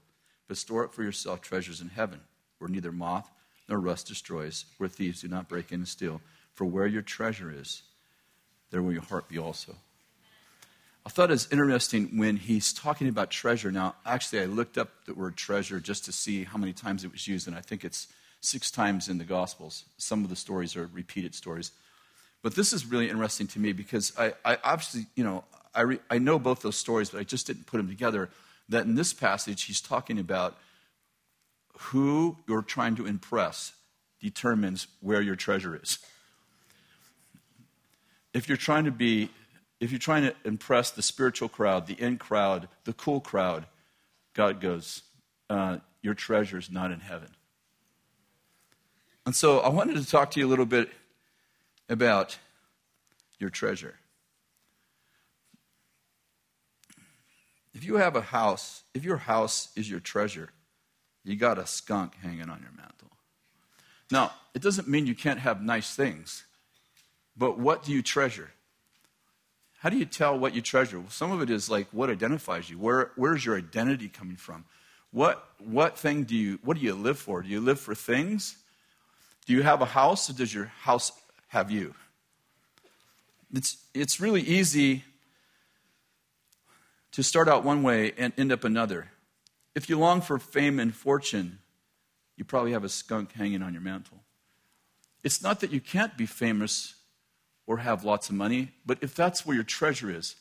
[0.49, 2.19] But store up for yourself treasures in heaven,
[2.59, 3.31] where neither moth
[3.69, 6.19] nor rust destroys, where thieves do not break in and steal.
[6.53, 7.83] For where your treasure is,
[8.71, 9.75] there will your heart be also.
[11.05, 13.71] I thought it was interesting when he's talking about treasure.
[13.71, 17.11] Now, actually, I looked up the word treasure just to see how many times it
[17.13, 18.07] was used, and I think it's
[18.41, 19.85] six times in the Gospels.
[19.97, 21.71] Some of the stories are repeated stories.
[22.43, 25.99] But this is really interesting to me because I, I obviously, you know, I, re,
[26.09, 28.29] I know both those stories, but I just didn't put them together.
[28.69, 30.57] That in this passage, he's talking about
[31.77, 33.73] who you're trying to impress
[34.21, 35.99] determines where your treasure is.
[38.33, 39.29] If you're trying to be,
[39.79, 43.65] if you're trying to impress the spiritual crowd, the in crowd, the cool crowd,
[44.33, 45.01] God goes,
[45.49, 47.29] uh, your treasure is not in heaven.
[49.25, 50.89] And so I wanted to talk to you a little bit
[51.89, 52.37] about
[53.39, 53.95] your treasure.
[57.81, 60.49] If you have a house, if your house is your treasure,
[61.23, 63.09] you got a skunk hanging on your mantle.
[64.11, 66.43] Now, it doesn't mean you can't have nice things,
[67.35, 68.51] but what do you treasure?
[69.79, 70.99] How do you tell what you treasure?
[70.99, 72.77] Well, some of it is like what identifies you.
[72.77, 74.65] Where, where's your identity coming from?
[75.09, 77.41] What, what thing do you, what do you live for?
[77.41, 78.57] Do you live for things?
[79.47, 81.11] Do you have a house or does your house
[81.47, 81.95] have you?
[83.51, 85.03] It's, it's really easy
[87.11, 89.09] to start out one way and end up another.
[89.75, 91.59] If you long for fame and fortune,
[92.37, 94.19] you probably have a skunk hanging on your mantle.
[95.23, 96.95] It's not that you can't be famous
[97.67, 100.35] or have lots of money, but if that's where your treasure is.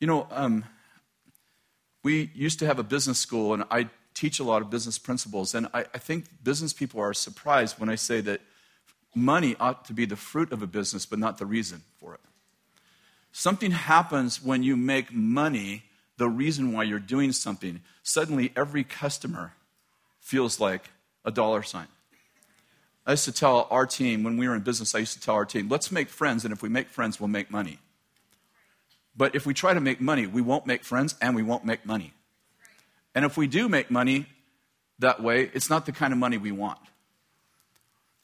[0.00, 0.64] You know, um,
[2.02, 5.54] we used to have a business school, and I teach a lot of business principles,
[5.54, 8.40] and I, I think business people are surprised when I say that
[9.14, 12.20] money ought to be the fruit of a business, but not the reason for it.
[13.32, 15.84] Something happens when you make money
[16.18, 17.80] the reason why you're doing something.
[18.02, 19.54] Suddenly, every customer
[20.20, 20.90] feels like
[21.24, 21.86] a dollar sign.
[23.06, 25.36] I used to tell our team when we were in business, I used to tell
[25.36, 27.78] our team, let's make friends, and if we make friends, we'll make money.
[29.16, 31.86] But if we try to make money, we won't make friends and we won't make
[31.86, 32.12] money.
[33.14, 34.26] And if we do make money
[34.98, 36.78] that way, it's not the kind of money we want.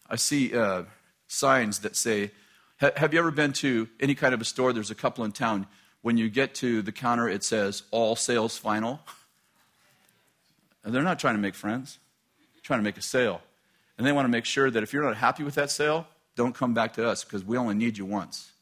[0.09, 0.83] I see uh,
[1.27, 2.31] signs that say,
[2.79, 4.73] Have you ever been to any kind of a store?
[4.73, 5.67] There's a couple in town.
[6.05, 9.01] When you get to the counter, it says, All sales final.
[10.85, 11.99] And they're not trying to make friends,
[12.53, 13.41] they're trying to make a sale.
[13.97, 16.55] And they want to make sure that if you're not happy with that sale, don't
[16.55, 18.53] come back to us because we only need you once.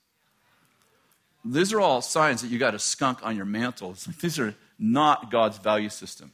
[1.44, 3.96] These are all signs that you got a skunk on your mantle.
[4.06, 6.30] Like these are not God's value system.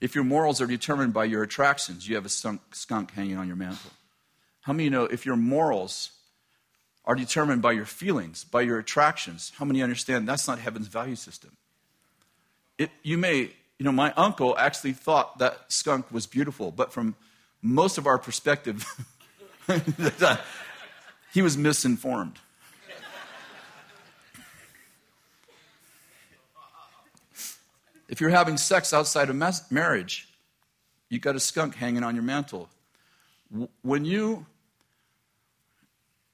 [0.00, 3.56] If your morals are determined by your attractions, you have a skunk hanging on your
[3.56, 3.90] mantle.
[4.60, 6.12] How many you know if your morals
[7.04, 11.16] are determined by your feelings, by your attractions, how many understand that's not heaven's value
[11.16, 11.56] system?
[12.78, 17.16] It, you may you know, my uncle actually thought that skunk was beautiful, but from
[17.60, 18.84] most of our perspective,
[21.32, 22.38] he was misinformed.
[28.08, 29.36] If you're having sex outside of
[29.70, 30.28] marriage,
[31.08, 32.68] you've got a skunk hanging on your mantle.
[33.82, 34.46] When you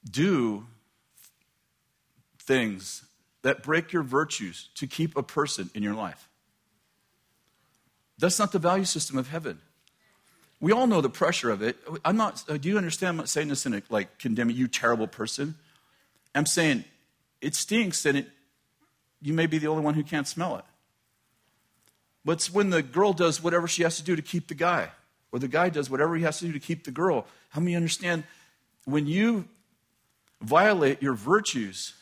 [0.08, 0.66] do
[2.38, 3.04] things
[3.42, 6.28] that break your virtues to keep a person in your life,
[8.18, 9.60] that's not the value system of heaven.
[10.60, 11.78] We all know the pressure of it.
[12.04, 13.10] I'm not, uh, do you understand?
[13.10, 15.54] I'm not saying this in a, like, condemning you, terrible person.
[16.34, 16.84] I'm saying
[17.40, 18.28] it stinks and it,
[19.22, 20.64] you may be the only one who can't smell it.
[22.24, 24.90] But it's when the girl does whatever she has to do to keep the guy,
[25.32, 27.26] or the guy does whatever he has to do to keep the girl.
[27.50, 28.24] How many understand
[28.84, 29.46] when you
[30.40, 31.94] violate your virtues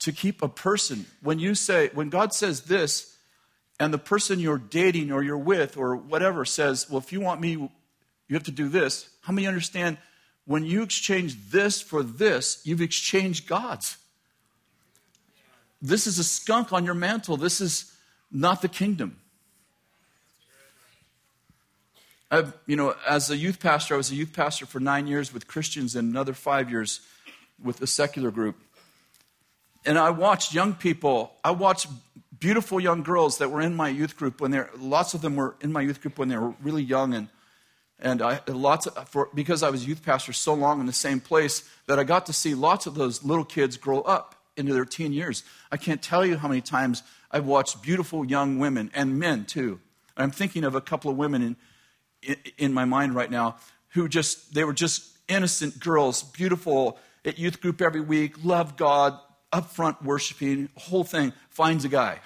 [0.00, 3.16] to keep a person, when you say, when God says this,
[3.80, 7.40] and the person you're dating or you're with or whatever says, Well, if you want
[7.40, 9.08] me, you have to do this.
[9.22, 9.98] How many understand
[10.44, 13.96] when you exchange this for this, you've exchanged God's?
[15.80, 17.36] This is a skunk on your mantle.
[17.36, 17.92] This is
[18.32, 19.20] not the kingdom.
[22.30, 25.32] I've, you know, as a youth pastor, I was a youth pastor for nine years
[25.32, 27.00] with Christians and another five years
[27.62, 28.56] with a secular group.
[29.86, 31.86] And I watched young people, I watched
[32.38, 35.56] beautiful young girls that were in my youth group when they're lots of them were
[35.60, 37.28] in my youth group when they were really young and
[38.00, 41.18] and I lots of, for, because I was youth pastor so long in the same
[41.18, 44.84] place that I got to see lots of those little kids grow up into their
[44.84, 45.42] teen years.
[45.72, 49.80] I can't tell you how many times I've watched beautiful young women and men too.
[50.16, 51.56] I'm thinking of a couple of women in,
[52.56, 53.56] in, my mind right now
[53.90, 59.18] who just they were just innocent girls, beautiful at youth group every week, love God,
[59.52, 62.20] up front worshiping, whole thing, finds a guy.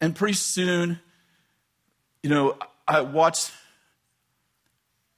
[0.00, 1.00] And pretty soon,
[2.22, 3.52] you know, I watched,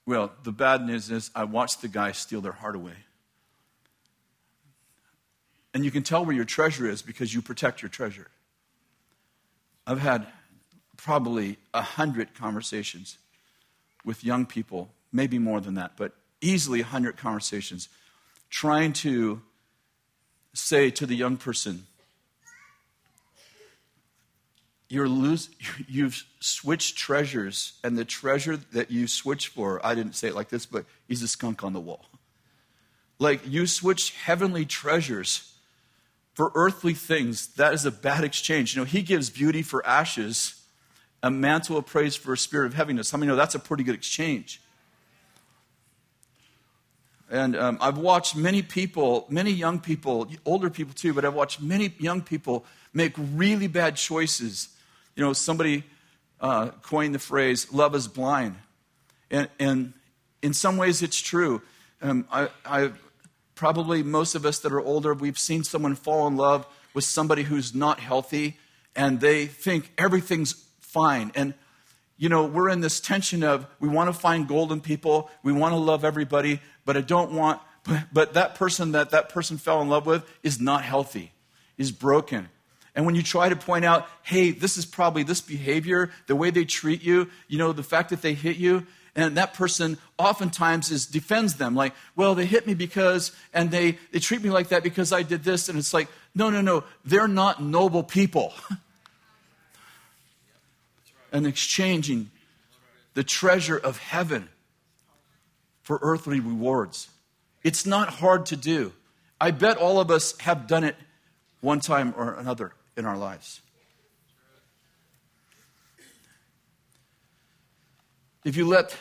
[0.07, 2.95] well, the bad news is I watched the guy steal their heart away.
[5.73, 8.29] And you can tell where your treasure is because you protect your treasure.
[9.87, 10.27] I've had
[11.03, 13.17] probably a hundred conversations
[14.05, 17.89] with young people, maybe more than that, but easily a hundred conversations,
[18.51, 19.41] trying to
[20.53, 21.87] say to the young person,
[24.89, 25.49] you're lose,
[25.89, 30.51] you've switched treasures, and the treasure that you switched for, I didn't say it like
[30.51, 32.05] this, but he's a skunk on the wall.
[33.19, 35.55] Like you switched heavenly treasures
[36.35, 37.49] for earthly things.
[37.55, 38.75] That is a bad exchange.
[38.75, 40.60] You know, he gives beauty for ashes,
[41.23, 43.11] a mantle of praise for a spirit of heaviness.
[43.11, 44.61] How many know that's a pretty good exchange?
[47.31, 51.63] And um, I've watched many people, many young people, older people too, but I've watched
[51.63, 54.69] many young people make really bad choices.
[55.15, 55.85] You know, somebody
[56.41, 58.57] uh, coined the phrase, love is blind.
[59.31, 59.93] And, and
[60.43, 61.63] in some ways, it's true.
[62.03, 62.91] Um, I, I,
[63.55, 67.45] probably most of us that are older, we've seen someone fall in love with somebody
[67.45, 68.59] who's not healthy,
[68.97, 71.33] and they think everything's fine.
[71.35, 71.55] And
[72.21, 75.73] you know, we're in this tension of we want to find golden people, we want
[75.73, 79.81] to love everybody, but I don't want, but, but that person that that person fell
[79.81, 81.33] in love with is not healthy,
[81.79, 82.51] is broken.
[82.95, 86.51] And when you try to point out, hey, this is probably this behavior, the way
[86.51, 88.87] they treat you, you know, the fact that they hit you,
[89.17, 93.99] and that person oftentimes is defends them like well they hit me because and they
[94.13, 96.85] they treat me like that because i did this and it's like no no no
[97.05, 98.55] they're not noble people
[101.33, 102.31] and exchanging
[103.15, 104.49] the treasure of heaven
[105.83, 107.09] for earthly rewards.
[107.63, 108.93] It's not hard to do.
[109.41, 110.97] I bet all of us have done it
[111.61, 113.61] one time or another in our lives.
[118.45, 118.97] If you let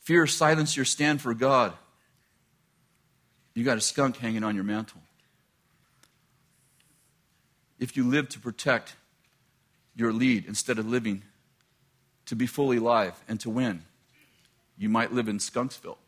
[0.00, 1.72] fear silence your stand for God,
[3.54, 5.00] you got a skunk hanging on your mantle.
[7.78, 8.96] If you live to protect
[9.96, 11.22] your lead instead of living
[12.26, 13.82] to be fully live and to win,
[14.78, 15.98] you might live in Skunksville.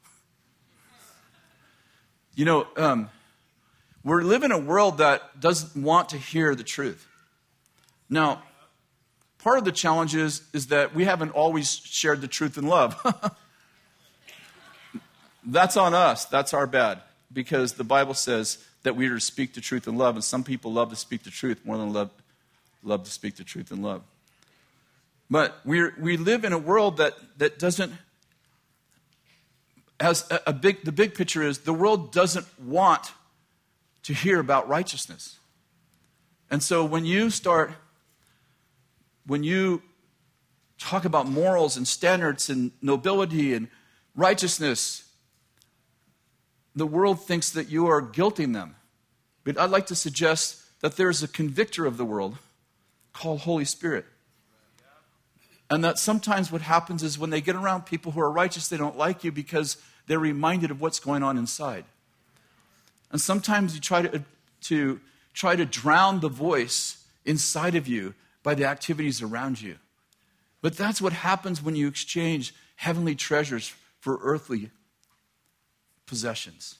[2.34, 3.08] You know, um,
[4.04, 7.08] we live in a world that doesn't want to hear the truth.
[8.08, 8.42] Now,
[9.38, 12.96] part of the challenge is, is that we haven't always shared the truth in love.
[15.44, 16.24] That's on us.
[16.24, 17.00] That's our bad.
[17.32, 20.44] Because the Bible says that we are to speak the truth in love, and some
[20.44, 22.10] people love to speak the truth more than love,
[22.82, 24.02] love to speak the truth in love.
[25.28, 27.92] But we we live in a world that, that doesn't,
[29.98, 33.12] as a, a big, the big picture is the world doesn't want
[34.04, 35.38] to hear about righteousness.
[36.48, 37.72] And so when you start,
[39.26, 39.82] when you
[40.78, 43.68] talk about morals and standards and nobility and
[44.14, 45.10] righteousness,
[46.76, 48.76] the world thinks that you are guilting them.
[49.42, 52.36] But I'd like to suggest that there's a convictor of the world
[53.12, 54.04] called Holy Spirit.
[55.68, 58.76] And that sometimes what happens is when they get around people who are righteous, they
[58.76, 61.84] don't like you because they're reminded of what's going on inside.
[63.10, 64.22] And sometimes you try to,
[64.62, 65.00] to
[65.34, 69.76] try to drown the voice inside of you by the activities around you.
[70.62, 74.70] But that's what happens when you exchange heavenly treasures for earthly
[76.06, 76.78] possessions.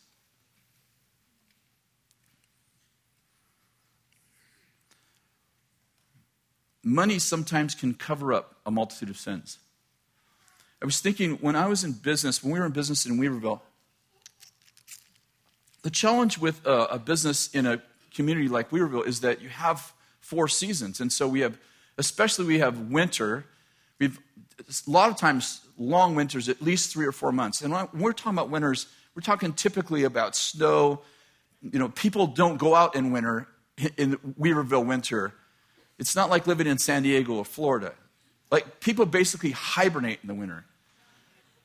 [6.84, 9.58] Money sometimes can cover up a multitude of sins.
[10.82, 13.60] I was thinking when I was in business, when we were in business in Weaverville,
[15.82, 17.80] the challenge with a, a business in a
[18.12, 21.00] community like Weaverville is that you have four seasons.
[21.00, 21.56] And so we have,
[21.96, 23.46] especially we have winter.
[23.98, 24.18] We've
[24.58, 27.62] a lot of times long winters, at least three or four months.
[27.62, 31.02] And when we're talking about winters, we're talking typically about snow.
[31.62, 33.48] You know, people don't go out in winter,
[33.96, 35.34] in Weaverville winter.
[35.98, 37.94] It's not like living in San Diego or Florida.
[38.50, 40.64] Like, people basically hibernate in the winter.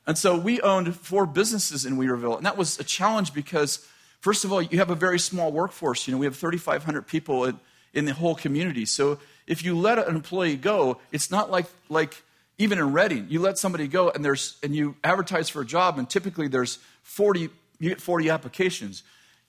[0.06, 2.36] And so we owned four businesses in Weaverville.
[2.36, 3.86] And that was a challenge because,
[4.20, 6.06] first of all, you have a very small workforce.
[6.06, 7.60] You know, we have 3,500 people in,
[7.94, 8.84] in the whole community.
[8.84, 12.20] So if you let an employee go, it's not like, like
[12.58, 15.98] even in Redding, you let somebody go and, there's, and you advertise for a job,
[15.98, 19.04] and typically there's 40, you get 40 applications.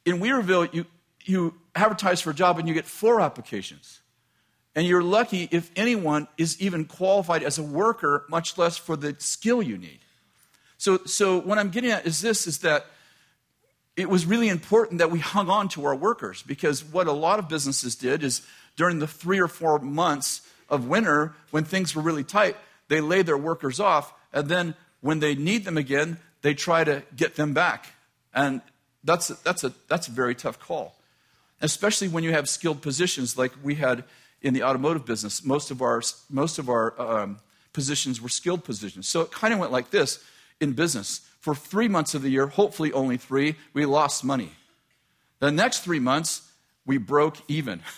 [0.06, 0.86] In Weaverville, you,
[1.24, 4.02] you advertise for a job and you get four applications.
[4.76, 9.16] And you're lucky if anyone is even qualified as a worker, much less for the
[9.20, 10.00] skill you need.
[10.78, 12.88] So, so what I'm getting at is this is that
[13.96, 17.40] it was really important that we hung on to our workers because what a lot
[17.40, 18.42] of businesses did is
[18.76, 22.58] during the three or four months of winter when things were really tight,
[22.88, 27.04] they lay their workers off, and then when they need them again, they try to
[27.16, 27.86] get them back.
[28.34, 28.62] And
[29.04, 30.96] that's, that's, a, that's a very tough call,
[31.62, 34.04] especially when you have skilled positions like we had
[34.44, 35.44] in the automotive business.
[35.44, 37.40] Most of our, most of our um,
[37.72, 39.08] positions were skilled positions.
[39.08, 40.24] So it kind of went like this
[40.60, 41.22] in business.
[41.40, 44.52] For three months of the year, hopefully only three, we lost money.
[45.40, 46.52] The next three months,
[46.86, 47.82] we broke even.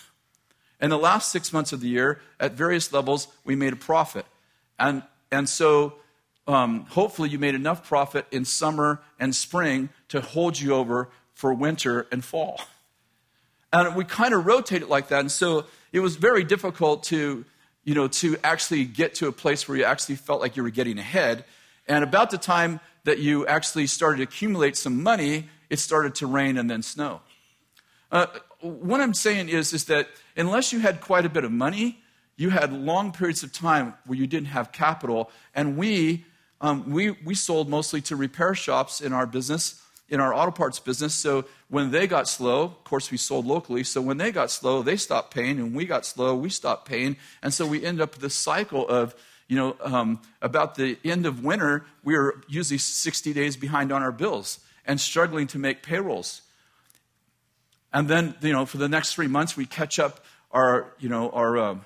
[0.78, 4.26] And the last six months of the year, at various levels, we made a profit.
[4.78, 5.94] And, and so
[6.46, 11.54] um, hopefully you made enough profit in summer and spring to hold you over for
[11.54, 12.60] winter and fall.
[13.72, 15.20] And we kind of rotated like that.
[15.20, 17.44] And so it was very difficult to,
[17.84, 20.70] you know, to actually get to a place where you actually felt like you were
[20.70, 21.44] getting ahead.
[21.88, 26.26] And about the time that you actually started to accumulate some money, it started to
[26.26, 27.20] rain and then snow.
[28.10, 28.26] Uh,
[28.60, 32.02] what I'm saying is, is that unless you had quite a bit of money,
[32.36, 35.30] you had long periods of time where you didn't have capital.
[35.54, 36.24] And we,
[36.60, 40.78] um, we, we sold mostly to repair shops in our business, in our auto parts
[40.78, 41.14] business.
[41.14, 43.82] So when they got slow, of course, we sold locally.
[43.82, 45.58] So when they got slow, they stopped paying.
[45.58, 47.16] And we got slow, we stopped paying.
[47.42, 49.14] And so we end up with this cycle of,
[49.48, 54.02] you know, um, about the end of winter, we were usually 60 days behind on
[54.02, 56.42] our bills and struggling to make payrolls.
[57.92, 61.30] And then, you know, for the next three months, we catch up our, you know,
[61.30, 61.84] our, um,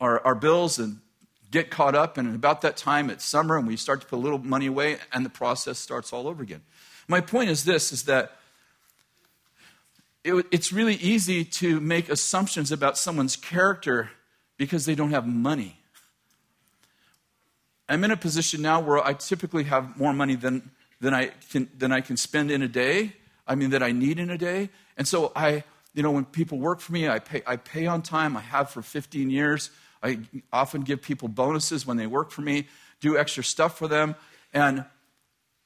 [0.00, 1.00] our, our bills and
[1.50, 2.16] get caught up.
[2.16, 4.98] And about that time, it's summer, and we start to put a little money away,
[5.12, 6.62] and the process starts all over again.
[7.08, 8.37] My point is this: is that
[10.28, 14.10] it, it's really easy to make assumptions about someone's character
[14.56, 15.78] because they don't have money.
[17.88, 20.70] I'm in a position now where I typically have more money than,
[21.00, 23.14] than I can, than I can spend in a day.
[23.46, 24.68] I mean, that I need in a day.
[24.98, 25.64] And so I,
[25.94, 28.36] you know, when people work for me, I pay, I pay on time.
[28.36, 29.70] I have for 15 years.
[30.02, 30.20] I
[30.52, 32.68] often give people bonuses when they work for me,
[33.00, 34.16] do extra stuff for them.
[34.52, 34.84] And,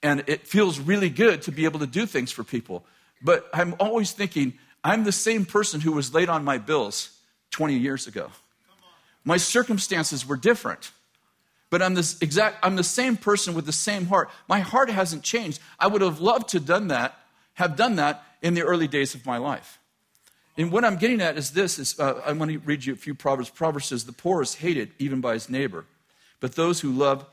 [0.03, 2.85] and it feels really good to be able to do things for people.
[3.23, 4.55] But I'm always thinking,
[4.85, 7.19] I'm the same person who was late on my bills
[7.51, 8.31] 20 years ago.
[9.25, 10.91] My circumstances were different.
[11.73, 14.29] But I'm this exact I'm the same person with the same heart.
[14.47, 15.59] My heart hasn't changed.
[15.79, 17.19] I would have loved to done that,
[17.55, 19.79] have done that in the early days of my life.
[20.59, 22.97] And what I'm getting at is this is uh, I want to read you a
[22.97, 23.49] few proverbs.
[23.49, 25.87] Proverbs says the poor is hated even by his neighbor,
[26.41, 27.25] but those who love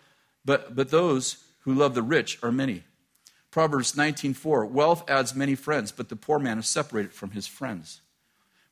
[0.45, 2.83] but but those who love the rich are many.
[3.51, 8.01] Proverbs 19:4 Wealth adds many friends, but the poor man is separated from his friends.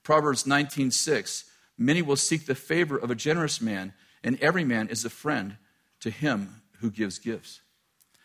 [0.03, 1.45] Proverbs 19:6
[1.78, 5.57] Many will seek the favor of a generous man, and every man is a friend
[5.99, 7.61] to him who gives gifts.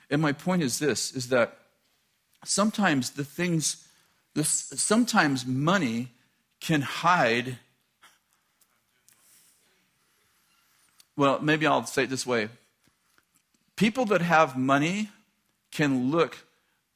[0.08, 1.58] And my point is this is that
[2.44, 3.88] sometimes the things
[4.34, 6.08] this, sometimes money
[6.60, 7.58] can hide
[11.14, 12.48] well, maybe I'll say it this way.
[13.76, 15.10] People that have money
[15.72, 16.36] can look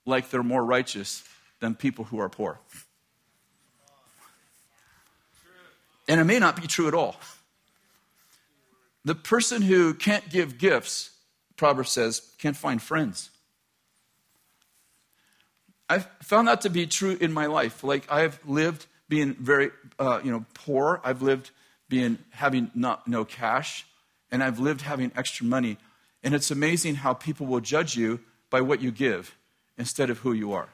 [0.05, 1.25] like they're more righteous
[1.61, 2.61] than people who are poor.
[6.09, 7.17] And it may not be true at all.
[9.05, 11.11] The person who can't give gifts,
[11.57, 13.31] Proverbs says, can't find friends.
[15.89, 17.85] I've found that to be true in my life.
[17.85, 21.01] Like I've lived being very, uh, you know, poor.
[21.05, 21.51] I've lived
[21.89, 23.87] being having not no cash,
[24.33, 25.79] and I've lived having extra money.
[26.25, 28.21] And it's amazing how people will judge you
[28.51, 29.37] by what you give
[29.79, 30.69] instead of who you are.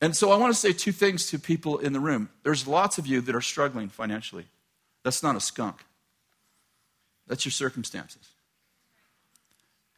[0.00, 2.28] And so I want to say two things to people in the room.
[2.42, 4.46] There's lots of you that are struggling financially.
[5.02, 5.84] That's not a skunk.
[7.26, 8.28] That's your circumstances.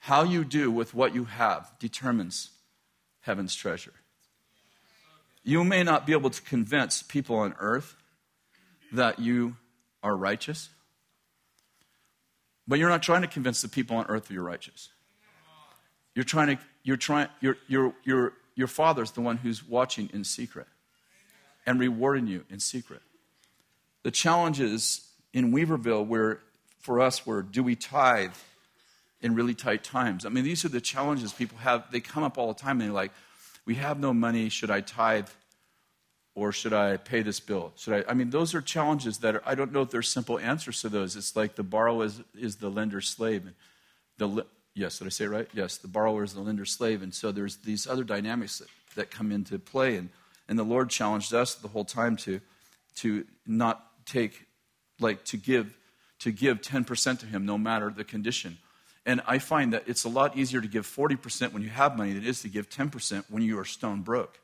[0.00, 2.50] How you do with what you have determines
[3.20, 3.94] heaven's treasure.
[5.42, 7.96] You may not be able to convince people on earth
[8.92, 9.56] that you
[10.02, 10.68] are righteous,
[12.66, 14.90] but you're not trying to convince the people on earth that you're righteous.
[16.18, 20.24] You're trying to, you're trying, you're, you're, you're, your father's the one who's watching in
[20.24, 20.66] secret
[21.64, 23.02] and rewarding you in secret.
[24.02, 26.40] The challenges in Weaverville where
[26.80, 28.34] for us were do we tithe
[29.20, 30.26] in really tight times?
[30.26, 31.84] I mean, these are the challenges people have.
[31.92, 33.12] They come up all the time and they're like,
[33.64, 34.48] we have no money.
[34.48, 35.28] Should I tithe
[36.34, 37.72] or should I pay this bill?
[37.76, 38.10] Should I?
[38.10, 40.88] I mean, those are challenges that are, I don't know if there's simple answers to
[40.88, 41.14] those.
[41.14, 43.46] It's like the borrower is, is the lender's slave.
[43.46, 43.54] And
[44.16, 44.46] the,
[44.78, 45.48] yes, did I say it right?
[45.52, 47.02] Yes, the borrower is the lender's slave.
[47.02, 49.96] And so there's these other dynamics that, that come into play.
[49.96, 50.10] And,
[50.48, 52.40] and the Lord challenged us the whole time to,
[52.96, 54.46] to not take,
[55.00, 55.74] like, to give
[56.20, 58.58] to give 10% to him no matter the condition.
[59.06, 62.12] And I find that it's a lot easier to give 40% when you have money
[62.12, 64.40] than it is to give 10% when you are stone broke.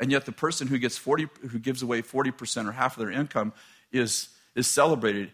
[0.00, 3.12] And yet the person who gets 40 who gives away 40% or half of their
[3.12, 3.52] income
[3.92, 5.30] is is celebrated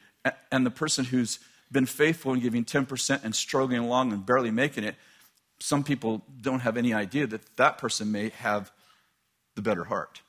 [0.53, 1.39] and the person who's
[1.71, 4.97] been faithful in giving 10% and struggling along and barely making it
[5.61, 8.71] some people don't have any idea that that person may have
[9.55, 10.23] the better heart.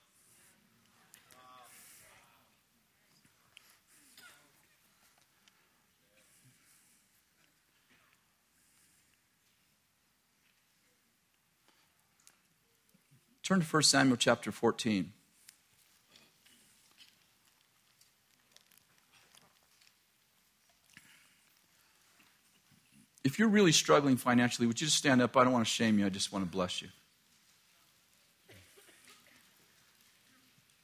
[13.43, 15.11] Turn to 1 Samuel chapter 14.
[23.29, 25.37] If you're really struggling financially, would you just stand up?
[25.37, 26.87] I don't want to shame you, I just want to bless you.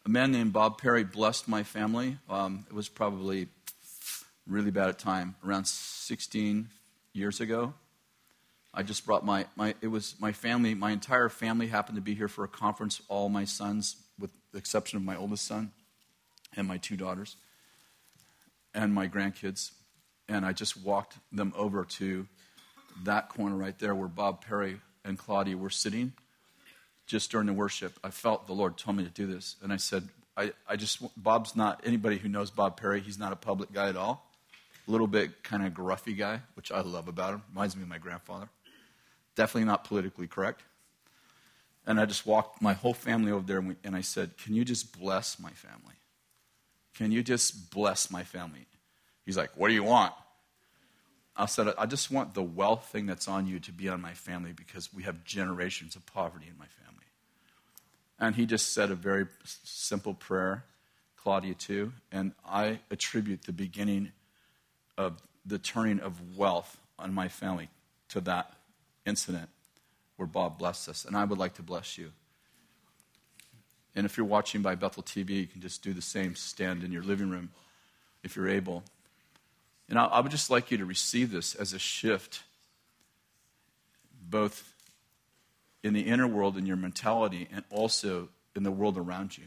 [0.06, 2.20] A man named Bob Perry blessed my family.
[2.30, 3.48] Um, it was probably
[4.46, 6.70] really bad at time, around 16
[7.14, 7.74] years ago.
[8.76, 12.14] I just brought my, my, it was my family, my entire family happened to be
[12.14, 15.72] here for a conference, all my sons, with the exception of my oldest son
[16.56, 17.38] and my two daughters
[18.76, 19.72] and my grandkids.
[20.30, 22.28] And I just walked them over to
[23.04, 26.14] that corner right there where Bob Perry and Claudia were sitting
[27.06, 28.00] just during the worship.
[28.04, 29.56] I felt the Lord told me to do this.
[29.62, 33.32] And I said, I, I just, Bob's not, anybody who knows Bob Perry, he's not
[33.32, 34.30] a public guy at all.
[34.88, 37.44] A little bit kind of gruffy guy, which I love about him.
[37.54, 38.50] Reminds me of my grandfather.
[39.36, 40.62] Definitely not politically correct.
[41.88, 44.56] And I just walked my whole family over there and, we, and I said, Can
[44.56, 45.96] you just bless my family?
[46.96, 48.66] Can you just bless my family?
[49.26, 50.14] He's like, What do you want?
[51.38, 54.14] I said, I just want the wealth thing that's on you to be on my
[54.14, 57.04] family because we have generations of poverty in my family.
[58.18, 60.64] And he just said a very simple prayer,
[61.18, 64.14] Claudia too, and I attribute the beginning
[64.98, 67.70] of the turning of wealth on my family
[68.10, 68.54] to that
[69.06, 69.50] incident.
[70.18, 72.12] where Bob blessed us, and I would like to bless you.
[73.96, 76.36] And if you're watching by Bethel TV, you can just do the same.
[76.36, 77.52] Stand in your living room
[78.24, 78.84] if you're able.
[79.90, 82.44] And I, I would just like you to receive this as a shift,
[84.22, 84.74] both
[85.84, 89.46] in the inner world, in your mentality, and also in the world around you.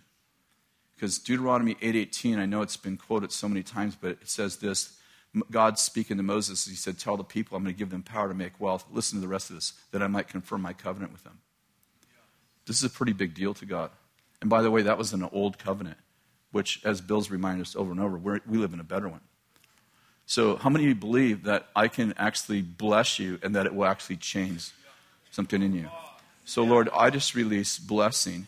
[0.94, 4.94] Because Deuteronomy 8:18, I know it's been quoted so many times, but it says this.
[5.50, 8.28] God speaking to Moses, he said, Tell the people I'm going to give them power
[8.28, 8.86] to make wealth.
[8.90, 11.38] Listen to the rest of this, that I might confirm my covenant with them.
[12.66, 13.90] This is a pretty big deal to God.
[14.40, 15.98] And by the way, that was an old covenant,
[16.50, 19.20] which, as Bill's reminded us over and over, we live in a better one.
[20.28, 23.74] So, how many of you believe that I can actually bless you and that it
[23.74, 24.72] will actually change
[25.30, 25.88] something in you?
[26.44, 28.46] So, Lord, I just release blessing.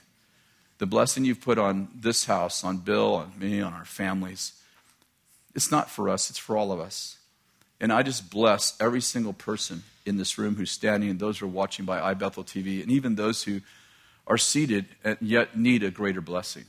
[0.76, 4.52] The blessing you've put on this house, on Bill, on me, on our families.
[5.54, 7.16] It's not for us, it's for all of us.
[7.80, 11.46] And I just bless every single person in this room who's standing and those who
[11.46, 13.62] are watching by iBethel TV, and even those who
[14.26, 16.66] are seated and yet need a greater blessing.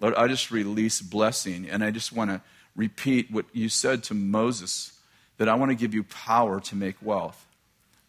[0.00, 2.40] Lord, I just release blessing, and I just want to
[2.76, 4.98] repeat what you said to Moses
[5.38, 7.46] that I want to give you power to make wealth,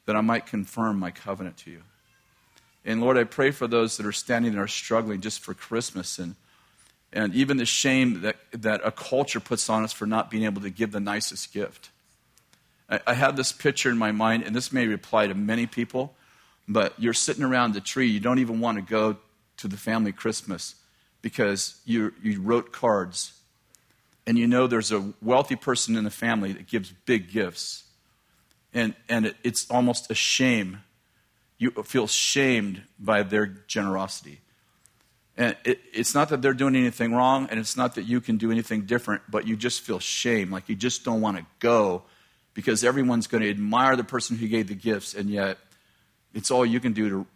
[0.05, 1.82] that I might confirm my covenant to you.
[2.84, 6.20] And Lord, I pray for those that are standing and are struggling just for Christmas
[6.20, 6.36] and,
[7.11, 10.61] and even the shame that, that a culture puts on us for not being able
[10.61, 11.89] to give the nicest gift.
[12.89, 16.16] I, I have this picture in my mind, and this may apply to many people
[16.68, 18.07] but you're sitting around the tree.
[18.07, 19.18] You don't even want to go
[19.57, 20.76] to the family Christmas
[21.22, 23.34] because you, you wrote cards.
[24.28, 27.84] And you know there's a wealthy person in the family that gives big gifts.
[28.73, 30.82] And, and it, it's almost a shame.
[31.57, 34.41] You feel shamed by their generosity.
[35.38, 38.38] And it, it's not that they're doing anything wrong, and it's not that you can
[38.38, 40.51] do anything different, but you just feel shame.
[40.51, 42.03] Like you just don't want to go
[42.53, 45.57] because everyone's going to admire the person who gave the gifts, and yet
[46.34, 47.28] it's all you can do to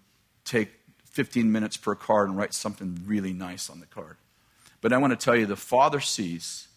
[0.45, 0.69] take
[1.11, 4.15] 15 minutes per card and write something really nice on the card.
[4.79, 6.68] But I want to tell you the Father sees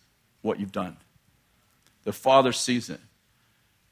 [0.43, 0.97] what you've done.
[2.05, 3.01] The Father sees it.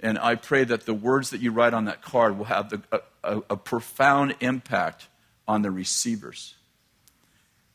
[0.00, 2.82] And I pray that the words that you write on that card will have the,
[2.90, 5.08] a, a, a profound impact
[5.46, 6.54] on the receivers.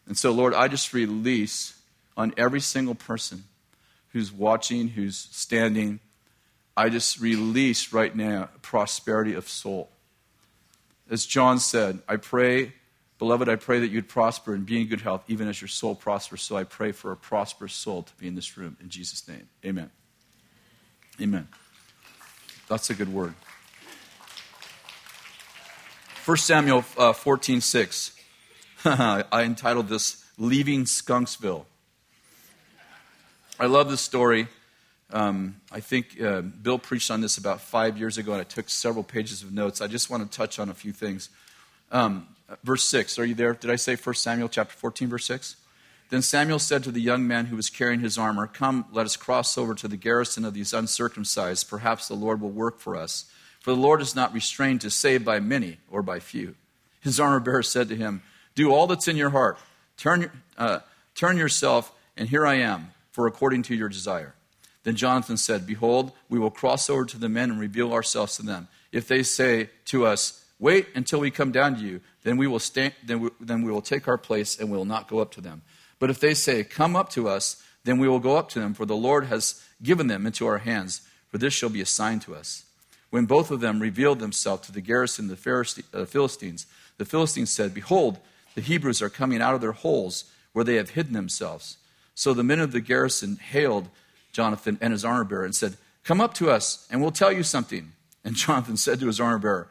[0.07, 1.79] And so, Lord, I just release
[2.17, 3.43] on every single person
[4.09, 5.99] who's watching, who's standing,
[6.77, 9.89] I just release right now prosperity of soul.
[11.09, 12.73] As John said, I pray,
[13.17, 15.95] beloved, I pray that you'd prosper and be in good health, even as your soul
[15.95, 16.41] prospers.
[16.41, 18.77] So I pray for a prosperous soul to be in this room.
[18.81, 19.89] In Jesus' name, amen.
[21.21, 21.47] Amen.
[22.67, 23.33] That's a good word.
[26.25, 28.15] 1 Samuel uh, 14 6.
[28.85, 31.65] I entitled this Leaving Skunksville.
[33.59, 34.47] I love this story.
[35.11, 38.69] Um, I think uh, Bill preached on this about five years ago, and I took
[38.69, 39.79] several pages of notes.
[39.79, 41.29] I just want to touch on a few things.
[41.91, 42.27] Um,
[42.63, 43.53] verse 6, are you there?
[43.53, 45.55] Did I say 1 Samuel chapter 14, verse 6?
[46.09, 49.15] Then Samuel said to the young man who was carrying his armor, Come, let us
[49.15, 51.69] cross over to the garrison of these uncircumcised.
[51.69, 53.25] Perhaps the Lord will work for us.
[53.59, 56.55] For the Lord is not restrained to save by many or by few.
[57.01, 58.21] His armor bearer said to him,
[58.53, 59.57] Do all that's in your heart.
[59.97, 60.79] Turn, uh,
[61.15, 64.35] turn yourself, and here I am, for according to your desire.
[64.83, 68.43] Then Jonathan said, Behold, we will cross over to the men and reveal ourselves to
[68.43, 68.67] them.
[68.91, 72.59] If they say to us, Wait until we come down to you, then we will,
[72.59, 75.31] stay, then we, then we will take our place and we will not go up
[75.31, 75.61] to them.
[75.99, 78.73] But if they say, Come up to us, then we will go up to them,
[78.73, 82.19] for the Lord has given them into our hands, for this shall be a sign
[82.21, 82.65] to us.
[83.09, 86.65] When both of them revealed themselves to the garrison of the uh, Philistines,
[86.97, 88.19] the Philistines said, Behold,
[88.55, 91.77] the Hebrews are coming out of their holes where they have hidden themselves.
[92.15, 93.89] So the men of the garrison hailed
[94.31, 97.43] Jonathan and his armor bearer and said, Come up to us, and we'll tell you
[97.43, 97.91] something.
[98.23, 99.67] And Jonathan said to his armor bearer,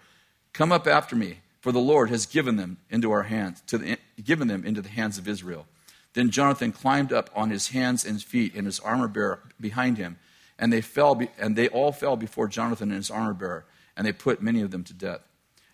[0.55, 3.99] Come up after me, for the Lord has given them into our hands, to the,
[4.23, 5.67] given them into the hands of Israel.
[6.15, 10.17] Then Jonathan climbed up on his hands and feet, and his armor bearer behind him,
[10.57, 13.65] and they fell, be, and they all fell before Jonathan and his armor bearer,
[13.97, 15.23] and they put many of them to death.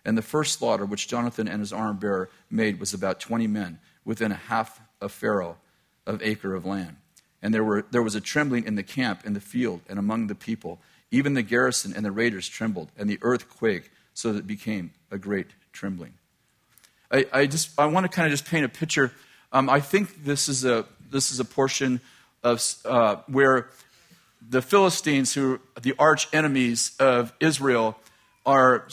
[0.03, 3.77] And the first slaughter which Jonathan and his armor bearer made was about twenty men,
[4.03, 5.57] within a half a furrow
[6.07, 6.95] of acre of land.
[7.43, 10.25] And there, were, there was a trembling in the camp, in the field, and among
[10.25, 10.81] the people.
[11.11, 13.91] Even the garrison and the raiders trembled, and the earth quaked,
[14.21, 16.13] so that it became a great trembling.
[17.11, 19.11] I, I just I want to kind of just paint a picture.
[19.51, 21.99] Um, I think this is a this is a portion
[22.43, 23.69] of uh, where
[24.47, 27.97] the Philistines, who are the arch enemies of Israel,
[28.45, 28.87] are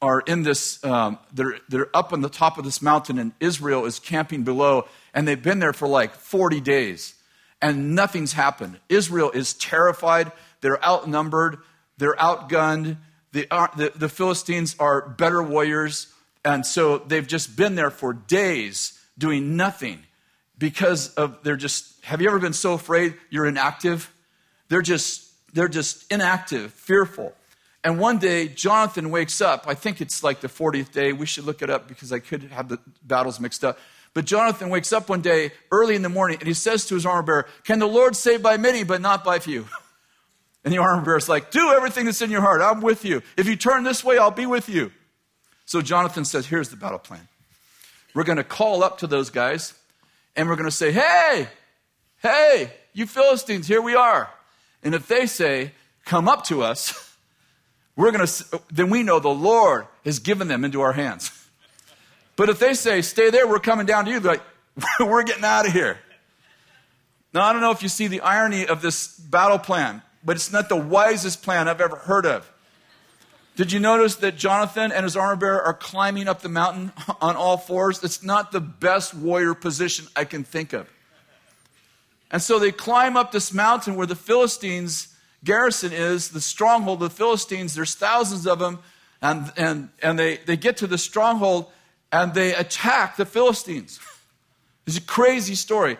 [0.00, 0.82] are in this.
[0.84, 4.86] Um, they're they're up on the top of this mountain, and Israel is camping below,
[5.12, 7.16] and they've been there for like forty days
[7.62, 8.78] and nothing's happened.
[8.88, 10.32] Israel is terrified.
[10.60, 11.58] They're outnumbered.
[11.98, 12.98] They're outgunned.
[13.36, 16.06] The, uh, the, the Philistines are better warriors.
[16.42, 20.04] And so they've just been there for days doing nothing
[20.56, 24.10] because of they're just have you ever been so afraid you're inactive?
[24.68, 27.34] They're just they're just inactive, fearful.
[27.84, 29.66] And one day Jonathan wakes up.
[29.68, 31.12] I think it's like the 40th day.
[31.12, 33.78] We should look it up because I could have the battles mixed up.
[34.14, 37.04] But Jonathan wakes up one day early in the morning and he says to his
[37.04, 39.66] armor bearer, Can the Lord save by many, but not by few?
[40.66, 42.60] And the armor bearer is like, Do everything that's in your heart.
[42.60, 43.22] I'm with you.
[43.38, 44.90] If you turn this way, I'll be with you.
[45.64, 47.28] So Jonathan says, Here's the battle plan.
[48.12, 49.72] We're going to call up to those guys
[50.34, 51.46] and we're going to say, Hey,
[52.20, 54.28] hey, you Philistines, here we are.
[54.82, 55.70] And if they say,
[56.04, 57.16] Come up to us,
[57.96, 61.30] we're going to, then we know the Lord has given them into our hands.
[62.34, 64.42] But if they say, Stay there, we're coming down to you, like,
[65.00, 65.98] We're getting out of here.
[67.32, 70.52] Now, I don't know if you see the irony of this battle plan, but it's
[70.52, 72.52] not the wisest plan I've ever heard of.
[73.54, 77.36] Did you notice that Jonathan and his armor bearer are climbing up the mountain on
[77.36, 78.04] all fours?
[78.04, 80.90] It's not the best warrior position I can think of.
[82.30, 85.14] And so they climb up this mountain where the Philistines'
[85.44, 87.74] garrison is, the stronghold of the Philistines.
[87.74, 88.80] There's thousands of them.
[89.22, 91.70] And, and, and they, they get to the stronghold
[92.12, 94.00] and they attack the Philistines.
[94.86, 95.96] It's a crazy story.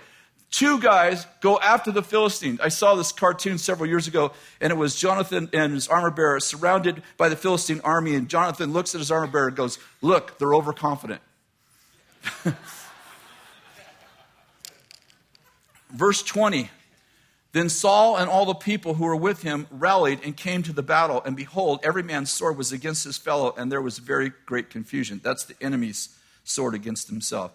[0.50, 2.60] Two guys go after the Philistines.
[2.60, 6.40] I saw this cartoon several years ago, and it was Jonathan and his armor bearer
[6.40, 8.14] surrounded by the Philistine army.
[8.14, 11.20] And Jonathan looks at his armor bearer and goes, Look, they're overconfident.
[15.90, 16.70] Verse 20
[17.52, 20.82] Then Saul and all the people who were with him rallied and came to the
[20.82, 21.22] battle.
[21.24, 25.20] And behold, every man's sword was against his fellow, and there was very great confusion.
[25.22, 27.52] That's the enemy's sword against himself.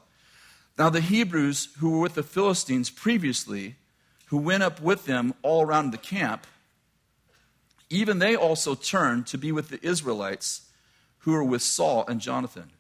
[0.78, 3.76] Now, the Hebrews who were with the Philistines previously,
[4.28, 6.48] who went up with them all around the camp,
[7.90, 10.70] even they also turned to be with the Israelites
[11.20, 12.72] who were with Saul and Jonathan.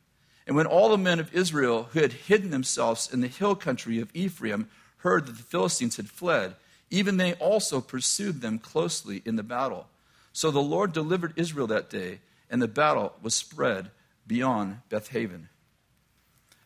[0.48, 4.00] And when all the men of Israel who had hidden themselves in the hill country
[4.00, 6.56] of Ephraim heard that the Philistines had fled,
[6.90, 9.88] even they also pursued them closely in the battle.
[10.34, 12.20] So the Lord delivered Israel that day,
[12.50, 13.92] and the battle was spread
[14.26, 15.50] beyond Beth Aven.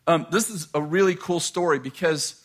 [0.07, 2.41] Um, this is a really cool story because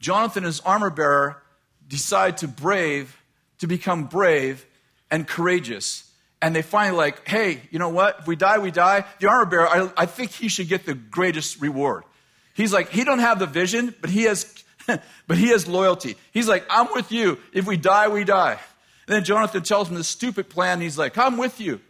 [0.00, 1.42] Jonathan, and his armor bearer,
[1.88, 3.16] decide to brave,
[3.58, 4.66] to become brave
[5.10, 6.10] and courageous.
[6.40, 8.20] And they finally like, hey, you know what?
[8.20, 9.04] If we die, we die.
[9.20, 12.04] The armor bearer, I, I think he should get the greatest reward.
[12.54, 14.52] He's like, he don't have the vision, but he has,
[15.26, 16.16] but he has loyalty.
[16.32, 17.38] He's like, I'm with you.
[17.52, 18.58] If we die, we die.
[19.06, 20.80] And then Jonathan tells him this stupid plan.
[20.80, 21.80] he's like, I'm with you.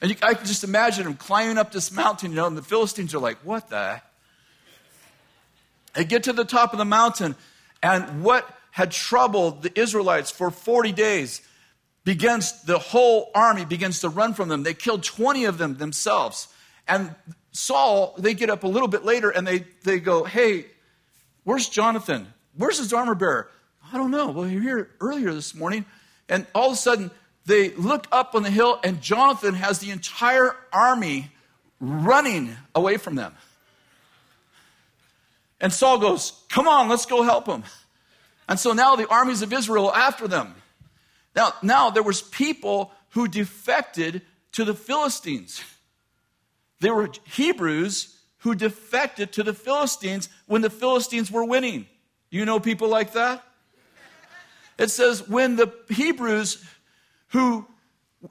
[0.00, 2.62] And you, I can just imagine him climbing up this mountain, you know, and the
[2.62, 4.00] Philistines are like, what the
[5.94, 7.36] they get to the top of the mountain,
[7.82, 11.40] and what had troubled the Israelites for 40 days
[12.04, 14.62] begins, the whole army begins to run from them.
[14.62, 16.48] They killed 20 of them themselves.
[16.86, 17.14] And
[17.52, 20.66] Saul, they get up a little bit later and they, they go, Hey,
[21.44, 22.26] where's Jonathan?
[22.56, 23.48] Where's his armor bearer?
[23.92, 24.28] I don't know.
[24.30, 25.84] Well, you're here earlier this morning.
[26.28, 27.10] And all of a sudden,
[27.46, 31.30] they look up on the hill, and Jonathan has the entire army
[31.78, 33.34] running away from them.
[35.60, 37.64] And Saul goes, Come on, let's go help him.
[38.48, 40.54] And so now the armies of Israel after them.
[41.34, 45.62] Now, now there was people who defected to the Philistines.
[46.80, 51.86] There were Hebrews who defected to the Philistines when the Philistines were winning.
[52.30, 53.42] You know people like that?
[54.78, 56.64] It says when the Hebrews
[57.28, 57.66] who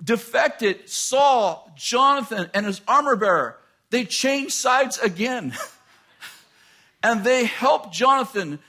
[0.04, 3.58] defected saw Jonathan and his armor bearer,
[3.90, 5.56] they changed sides again.
[7.04, 8.60] and they help Jonathan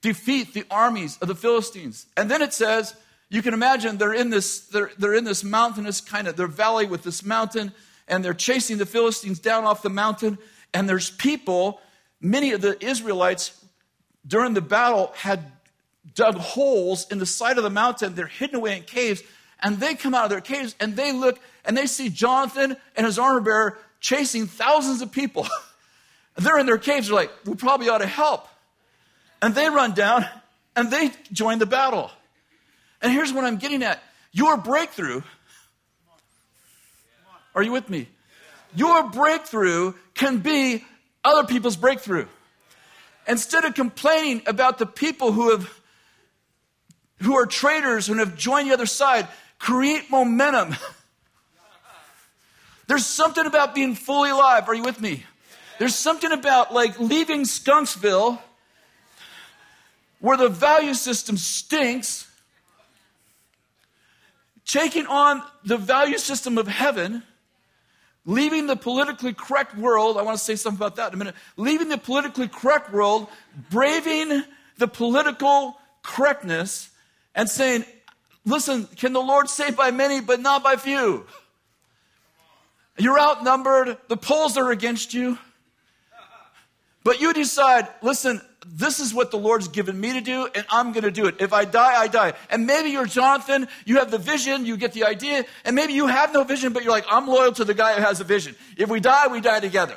[0.00, 2.06] defeat the armies of the Philistines.
[2.16, 2.94] And then it says,
[3.28, 6.86] you can imagine they're in this, they're, they're in this mountainous kind of, their valley
[6.86, 7.72] with this mountain,
[8.08, 10.38] and they're chasing the Philistines down off the mountain.
[10.74, 11.80] And there's people,
[12.20, 13.64] many of the Israelites
[14.26, 15.52] during the battle had
[16.14, 18.14] dug holes in the side of the mountain.
[18.14, 19.22] They're hidden away in caves.
[19.60, 23.06] And they come out of their caves and they look and they see Jonathan and
[23.06, 25.46] his armor bearer chasing thousands of people.
[26.36, 28.48] They're in their caves, they're like, we probably ought to help.
[29.40, 30.24] And they run down
[30.76, 32.10] and they join the battle.
[33.00, 34.02] And here's what I'm getting at
[34.32, 35.22] your breakthrough.
[37.54, 38.08] Are you with me?
[38.74, 40.84] Your breakthrough can be
[41.24, 42.26] other people's breakthrough.
[43.26, 45.78] Instead of complaining about the people who have
[47.20, 49.28] who are traitors and have joined the other side,
[49.58, 50.74] create momentum.
[52.88, 54.68] There's something about being fully alive.
[54.68, 55.24] Are you with me?
[55.82, 58.38] There's something about like leaving Skunksville
[60.20, 62.30] where the value system stinks,
[64.64, 67.24] taking on the value system of heaven,
[68.24, 70.18] leaving the politically correct world.
[70.18, 71.34] I want to say something about that in a minute.
[71.56, 73.26] Leaving the politically correct world,
[73.68, 74.44] braving
[74.78, 76.90] the political correctness,
[77.34, 77.84] and saying,
[78.44, 81.26] Listen, can the Lord save by many, but not by few?
[82.96, 85.38] You're outnumbered, the polls are against you.
[87.04, 90.92] But you decide, listen, this is what the Lord's given me to do, and I'm
[90.92, 91.36] going to do it.
[91.40, 92.34] If I die, I die.
[92.48, 96.06] And maybe you're Jonathan, you have the vision, you get the idea, and maybe you
[96.06, 98.54] have no vision, but you're like, I'm loyal to the guy who has a vision.
[98.76, 99.96] If we die, we die together.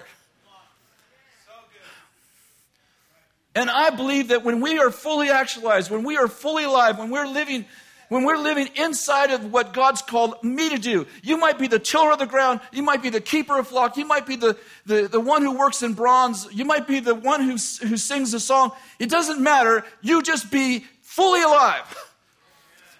[3.57, 7.09] And I believe that when we are fully actualized, when we are fully alive, when
[7.09, 7.65] we're living
[8.09, 11.07] when we're living inside of what God's called me to do.
[11.23, 12.61] You might be the tiller of the ground.
[12.71, 13.97] You might be the keeper of flock.
[13.97, 16.47] You might be the, the, the one who works in bronze.
[16.51, 18.71] You might be the one who, who sings the song.
[18.99, 19.83] It doesn't matter.
[20.01, 22.11] You just be fully alive.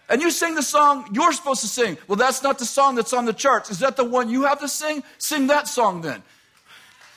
[0.07, 1.97] And you sing the song you're supposed to sing.
[2.07, 3.71] Well, that's not the song that's on the charts.
[3.71, 5.03] Is that the one you have to sing?
[5.17, 6.21] Sing that song then.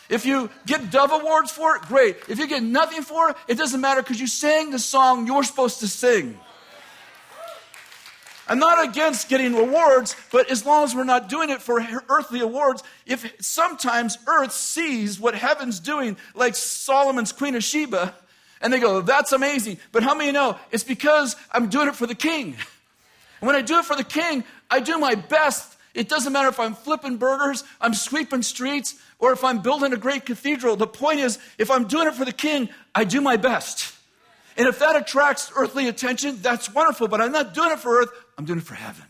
[0.08, 2.16] If you get Dove Awards for it, great.
[2.28, 5.44] If you get nothing for it, it doesn't matter because you sang the song you're
[5.44, 6.38] supposed to sing.
[8.48, 12.40] I'm not against getting rewards, but as long as we're not doing it for earthly
[12.40, 18.14] awards, if sometimes earth sees what heaven's doing, like Solomon's Queen of Sheba,
[18.62, 19.78] and they go, that's amazing.
[19.92, 22.56] But how many know it's because I'm doing it for the king?
[23.40, 25.76] And when I do it for the king, I do my best.
[25.94, 29.96] It doesn't matter if I'm flipping burgers, I'm sweeping streets, or if I'm building a
[29.96, 30.76] great cathedral.
[30.76, 33.94] The point is, if I'm doing it for the king, I do my best.
[34.56, 38.10] And if that attracts earthly attention, that's wonderful, but I'm not doing it for earth,
[38.38, 39.04] I'm doing it for heaven.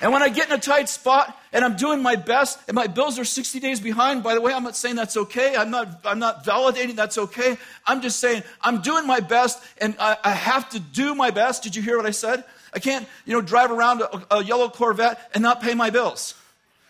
[0.00, 2.86] And when I get in a tight spot and I'm doing my best and my
[2.86, 5.56] bills are 60 days behind, by the way, I'm not saying that's okay.
[5.56, 7.56] I'm not, I'm not validating that's okay.
[7.84, 11.64] I'm just saying I'm doing my best and I, I have to do my best.
[11.64, 12.44] Did you hear what I said?
[12.72, 16.34] I can't, you know, drive around a, a yellow Corvette and not pay my bills.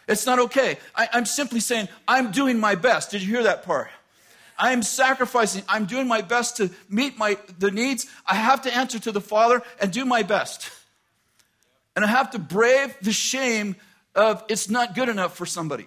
[0.06, 0.76] It's not okay.
[0.94, 3.12] I, I'm simply saying, I'm doing my best.
[3.12, 3.88] Did you hear that part?
[4.58, 5.62] I am sacrificing.
[5.68, 8.06] I'm doing my best to meet my, the needs.
[8.26, 10.70] I have to answer to the Father and do my best.
[11.94, 13.76] And I have to brave the shame
[14.14, 15.86] of it's not good enough for somebody.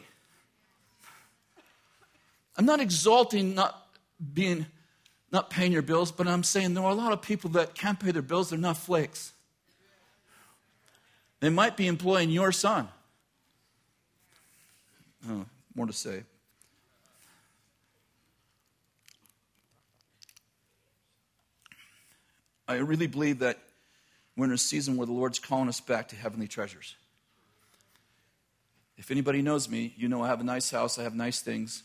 [2.58, 3.88] I'm not exalting not
[4.34, 4.66] being,
[5.32, 8.00] not paying your bills, but I'm saying there are a lot of people that can't
[8.00, 8.50] pay their bills.
[8.50, 9.34] They're not flakes.
[11.40, 12.88] They might be employing your son.
[15.30, 15.46] Oh,
[15.76, 16.24] more to say.
[22.72, 23.60] I really believe that
[24.36, 26.96] we're in a season where the Lord's calling us back to heavenly treasures.
[28.98, 31.84] If anybody knows me, you know I have a nice house, I have nice things.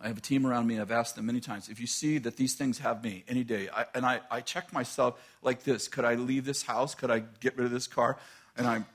[0.00, 0.78] I have a team around me.
[0.78, 3.68] I've asked them many times if you see that these things have me any day,
[3.74, 6.94] I, and I, I check myself like this could I leave this house?
[6.94, 8.18] Could I get rid of this car?
[8.56, 8.86] And I'm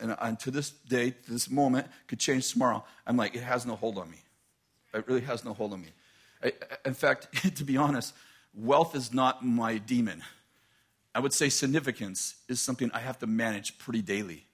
[0.00, 2.84] and, and to this day, this moment, could change tomorrow.
[3.06, 4.18] I'm like, it has no hold on me.
[4.92, 5.88] It really has no hold on me.
[6.42, 6.52] I,
[6.84, 8.14] in fact, to be honest,
[8.54, 10.22] wealth is not my demon.
[11.14, 14.46] I would say significance is something I have to manage pretty daily.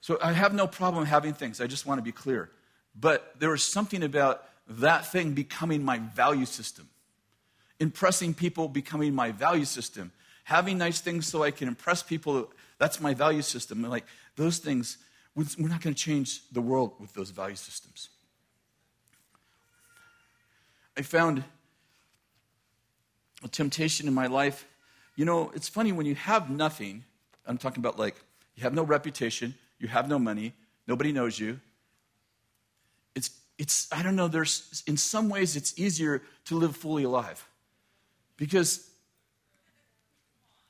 [0.00, 1.60] So I have no problem having things.
[1.60, 2.50] I just want to be clear.
[2.98, 6.88] But there is something about that thing becoming my value system.
[7.80, 10.12] Impressing people becoming my value system.
[10.44, 13.82] Having nice things so I can impress people that's my value system.
[13.84, 14.06] And like
[14.36, 14.98] those things,
[15.34, 18.08] we're not going to change the world with those value systems.
[20.96, 21.44] I found
[23.42, 24.66] a temptation in my life.
[25.16, 27.04] You know, it's funny when you have nothing,
[27.46, 28.16] I'm talking about like
[28.56, 30.52] you have no reputation, you have no money,
[30.86, 31.60] nobody knows you.
[33.14, 37.46] It's, it's I don't know, there's, in some ways, it's easier to live fully alive.
[38.36, 38.88] Because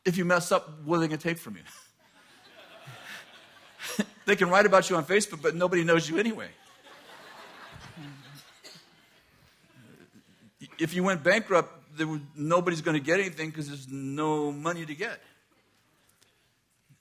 [0.04, 1.62] if you mess up, what are they going to take from you?
[4.26, 6.48] they can write about you on Facebook, but nobody knows you anyway.
[10.78, 11.77] If you went bankrupt,
[12.34, 15.20] nobody's going to get anything because there's no money to get.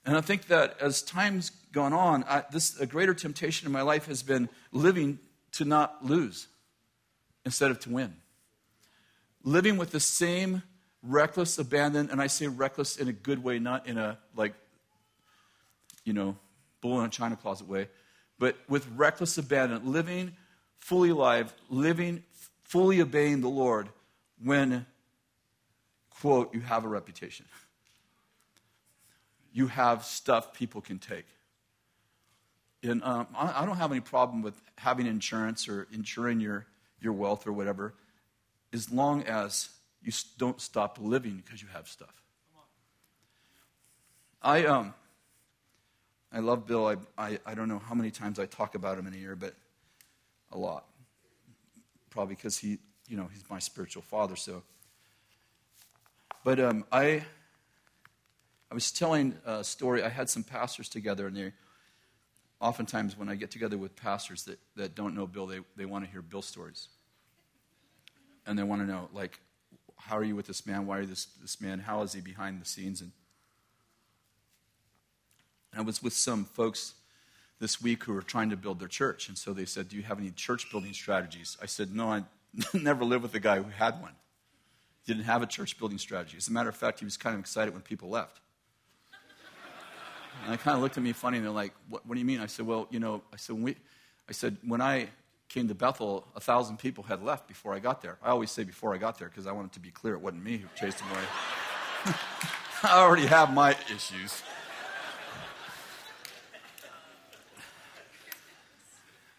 [0.06, 3.82] And I think that as time's gone on, I, this a greater temptation in my
[3.82, 5.20] life has been living
[5.54, 6.48] to not lose
[7.46, 8.16] instead of to win.
[9.44, 10.64] Living with the same
[11.04, 14.54] reckless abandon, and I say reckless in a good way, not in a like,
[16.06, 16.38] you know,
[16.82, 17.90] bull in a china closet way,
[18.40, 20.36] but with reckless abandon, living
[20.80, 22.24] fully alive, living
[22.64, 23.90] fully obeying the Lord
[24.44, 24.86] when,
[26.10, 27.46] quote, you have a reputation.
[29.52, 31.26] You have stuff people can take.
[32.84, 36.68] And um, I, I don't have any problem with having insurance or insuring your,
[37.02, 37.94] your wealth or whatever,
[38.72, 39.70] as long as
[40.04, 42.22] you don't stop living because you have stuff.
[44.42, 44.94] I um,
[46.32, 46.86] I love Bill.
[46.86, 49.36] I, I, I don't know how many times I talk about him in a year,
[49.36, 49.54] but
[50.52, 50.86] a lot.
[52.10, 54.36] Probably because he, you know, he's my spiritual father.
[54.36, 54.64] So,
[56.44, 57.24] but um, I,
[58.70, 60.04] I was telling a story.
[60.04, 61.52] I had some pastors together, and they,
[62.60, 66.06] oftentimes when I get together with pastors that, that don't know Bill, they, they want
[66.06, 66.90] to hear Bill stories,
[68.46, 69.40] and they want to know like,
[69.98, 70.86] how are you with this man?
[70.86, 71.80] Why are you this this man?
[71.80, 73.02] How is he behind the scenes?
[73.02, 73.12] And
[75.76, 76.94] I was with some folks
[77.60, 79.28] this week who were trying to build their church.
[79.28, 81.58] And so they said, Do you have any church building strategies?
[81.62, 82.24] I said, No, I
[82.74, 84.14] never lived with a guy who had one.
[85.06, 86.38] He didn't have a church building strategy.
[86.38, 88.40] As a matter of fact, he was kind of excited when people left.
[90.44, 92.26] And they kind of looked at me funny and they're like, what, what do you
[92.26, 92.40] mean?
[92.40, 93.76] I said, Well, you know, I said, we,
[94.30, 95.08] I said, when I
[95.50, 98.18] came to Bethel, a thousand people had left before I got there.
[98.22, 100.44] I always say before I got there because I wanted to be clear it wasn't
[100.44, 101.24] me who chased them away.
[102.84, 104.44] I already have my issues.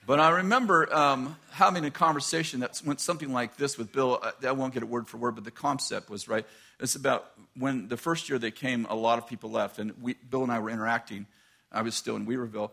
[0.09, 4.19] But I remember um, having a conversation that went something like this with Bill.
[4.23, 6.47] I, I won't get it word for word, but the concept was right.
[6.81, 10.15] It's about when the first year they came, a lot of people left, and we,
[10.15, 11.27] Bill and I were interacting.
[11.71, 12.71] I was still in Weaverville.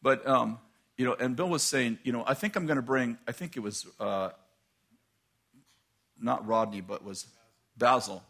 [0.00, 0.60] But, um,
[0.96, 3.32] you know, and Bill was saying, you know, I think I'm going to bring, I
[3.32, 4.28] think it was uh,
[6.22, 7.26] not Rodney, but was
[7.76, 8.22] Basil.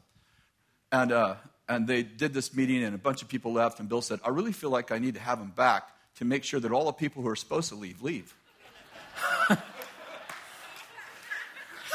[0.90, 1.34] And, uh,
[1.68, 4.30] and they did this meeting, and a bunch of people left, and Bill said, I
[4.30, 6.92] really feel like I need to have him back to make sure that all the
[6.92, 8.34] people who are supposed to leave leave.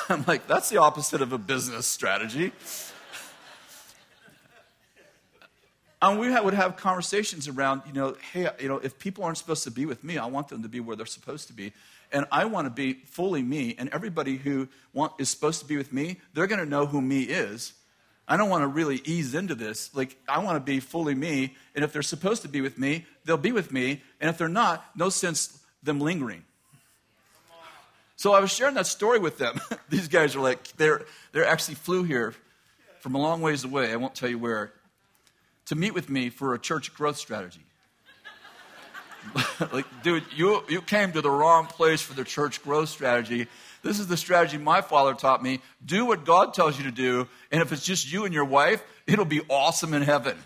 [0.10, 2.52] I'm like, that's the opposite of a business strategy.
[6.02, 9.64] And we would have conversations around, you know, hey, you know, if people aren't supposed
[9.66, 11.74] to be with me, I want them to be where they're supposed to be.
[12.12, 13.76] And I want to be fully me.
[13.78, 17.02] And everybody who want, is supposed to be with me, they're going to know who
[17.02, 17.74] me is.
[18.28, 19.94] I don't want to really ease into this.
[19.96, 21.56] Like, I want to be fully me.
[21.76, 24.02] And if they're supposed to be with me, they'll be with me.
[24.20, 26.44] And if they're not, no sense them lingering.
[28.22, 29.60] So I was sharing that story with them.
[29.90, 31.02] These guys are like, they're,
[31.32, 32.36] they're actually flew here
[33.00, 34.72] from a long ways away, I won't tell you where,
[35.66, 37.66] to meet with me for a church growth strategy.
[39.74, 43.48] like, dude, you, you came to the wrong place for the church growth strategy.
[43.82, 45.60] This is the strategy my father taught me.
[45.84, 48.84] Do what God tells you to do, and if it's just you and your wife,
[49.08, 50.38] it'll be awesome in heaven.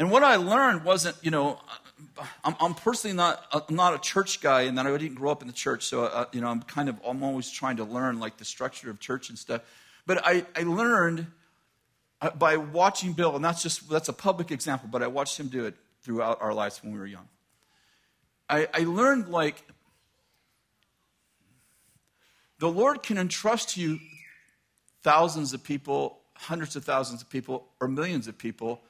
[0.00, 1.60] and what I learned wasn't, you know,
[2.44, 5.42] I'm, I'm personally not I'm not a church guy, and then I didn't grow up
[5.42, 8.18] in the church, so uh, you know I'm kind of I'm always trying to learn
[8.20, 9.62] like the structure of church and stuff.
[10.06, 11.26] But I, I learned
[12.20, 15.48] uh, by watching Bill, and that's just that's a public example, but I watched him
[15.48, 17.28] do it throughout our lives when we were young.
[18.48, 19.62] I, I learned like
[22.58, 23.98] the Lord can entrust you
[25.02, 28.82] thousands of people, hundreds of thousands of people, or millions of people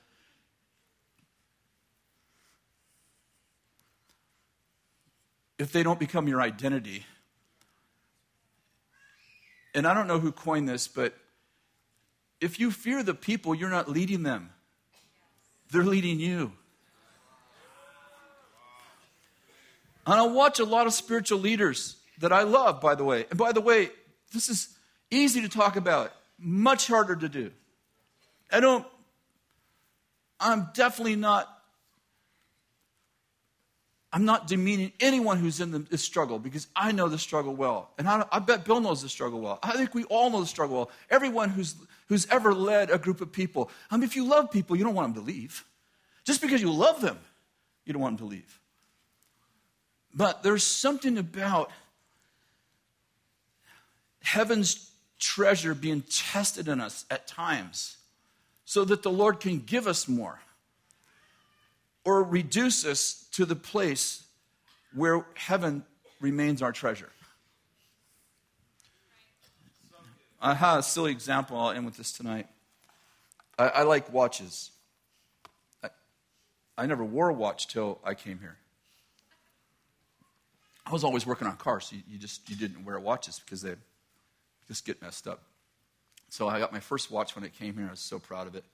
[5.58, 7.04] if they don't become your identity.
[9.74, 11.14] And I don't know who coined this, but
[12.40, 14.50] if you fear the people, you're not leading them,
[15.70, 16.52] they're leading you.
[20.06, 23.26] And I watch a lot of spiritual leaders that I love, by the way.
[23.28, 23.90] And by the way,
[24.32, 24.68] this is
[25.10, 27.50] easy to talk about, much harder to do.
[28.50, 28.86] I don't,
[30.40, 31.57] I'm definitely not
[34.18, 37.90] I'm not demeaning anyone who's in the, struggle because I know the struggle well.
[37.98, 39.60] And I, I, bet Bill knows the struggle well.
[39.62, 40.90] I think we all know the struggle well.
[41.08, 41.76] Everyone who's,
[42.08, 43.70] who's ever led a group of people.
[43.92, 45.64] I mean, if you love people, you don't want them to leave.
[46.24, 47.16] Just because you love them,
[47.84, 48.58] you don't want them to leave.
[50.12, 51.70] But there's something about
[54.24, 54.90] heaven's
[55.20, 57.98] treasure being tested in us at times
[58.64, 60.40] so that the Lord can give us more
[62.08, 64.24] or reduce us to the place
[64.94, 65.84] where heaven
[66.22, 67.10] remains our treasure.
[70.40, 71.58] I have a silly example.
[71.58, 72.46] I'll end with this tonight.
[73.58, 74.70] I, I like watches.
[75.84, 75.90] I,
[76.78, 78.56] I never wore a watch till I came here.
[80.86, 81.92] I was always working on cars.
[81.92, 83.74] You, you just you didn't wear watches because they
[84.66, 85.42] just get messed up.
[86.30, 87.86] So I got my first watch when it came here.
[87.86, 88.64] I was so proud of it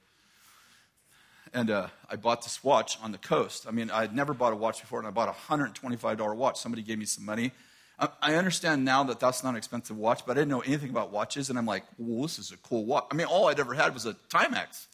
[1.55, 3.67] and uh, I bought this watch on the coast.
[3.67, 6.59] I mean, I had never bought a watch before, and I bought a $125 watch.
[6.59, 7.53] Somebody gave me some money.
[7.99, 10.91] I, I understand now that that's not an expensive watch, but I didn't know anything
[10.91, 13.07] about watches, and I'm like, well, this is a cool watch.
[13.13, 14.87] I mean, all I'd ever had was a Timex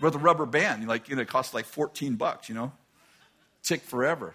[0.00, 0.86] with a rubber band.
[0.86, 2.72] Like, you know, it cost like 14 bucks, you know?
[3.64, 4.34] Tick forever.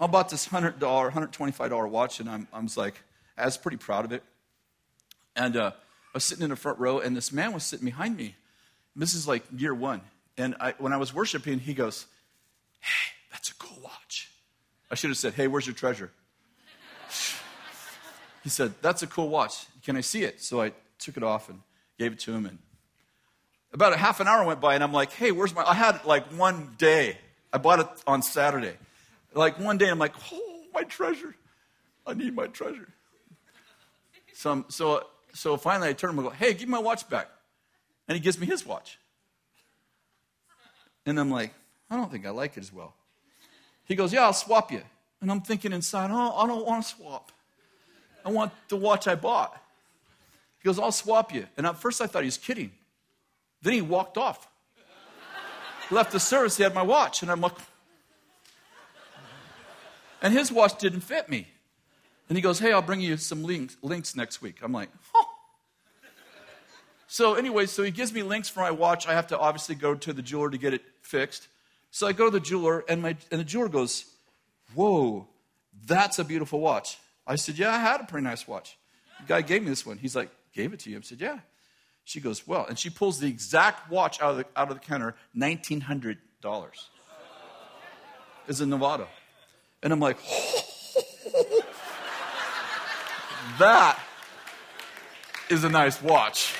[0.00, 2.94] I bought this $100, $125 watch, and I'm, I was like,
[3.36, 4.22] I was pretty proud of it.
[5.36, 8.16] And uh, I was sitting in the front row, and this man was sitting behind
[8.16, 8.34] me
[8.96, 10.00] This is like year one.
[10.36, 12.06] And I, when I was worshiping, he goes,
[12.80, 14.30] Hey, that's a cool watch.
[14.90, 16.10] I should have said, Hey, where's your treasure?
[18.42, 19.66] he said, That's a cool watch.
[19.84, 20.40] Can I see it?
[20.40, 21.60] So I took it off and
[21.98, 22.46] gave it to him.
[22.46, 22.58] And
[23.72, 25.62] about a half an hour went by, and I'm like, Hey, where's my.
[25.64, 27.18] I had like one day.
[27.52, 28.74] I bought it on Saturday.
[29.34, 31.34] Like one day, I'm like, Oh, my treasure.
[32.06, 32.88] I need my treasure.
[34.34, 37.28] So, so, so finally, I turn him and go, Hey, give me my watch back.
[38.08, 38.98] And he gives me his watch.
[41.06, 41.52] And I'm like,
[41.90, 42.94] I don't think I like it as well.
[43.84, 44.82] He goes, Yeah, I'll swap you.
[45.20, 47.32] And I'm thinking inside, Oh, I don't want to swap.
[48.24, 49.56] I want the watch I bought.
[50.60, 51.46] He goes, I'll swap you.
[51.56, 52.70] And at first I thought he was kidding.
[53.62, 54.48] Then he walked off.
[55.90, 57.22] Left the service, he had my watch.
[57.22, 57.52] And I'm like,
[60.22, 61.48] and his watch didn't fit me.
[62.28, 64.56] And he goes, Hey, I'll bring you some links, links next week.
[64.62, 65.26] I'm like, Oh.
[67.12, 69.06] So, anyway, so he gives me links for my watch.
[69.06, 71.46] I have to obviously go to the jeweler to get it fixed.
[71.90, 74.06] So I go to the jeweler, and, my, and the jeweler goes,
[74.74, 75.28] Whoa,
[75.86, 76.96] that's a beautiful watch.
[77.26, 78.78] I said, Yeah, I had a pretty nice watch.
[79.20, 79.98] The guy gave me this one.
[79.98, 80.96] He's like, Gave it to you?
[80.96, 81.40] I said, Yeah.
[82.04, 84.82] She goes, Well, and she pulls the exact watch out of the, out of the
[84.82, 86.16] counter, $1,900.
[88.48, 89.06] It's a Movado.
[89.82, 90.16] And I'm like,
[93.58, 94.00] That
[95.50, 96.54] is a nice watch.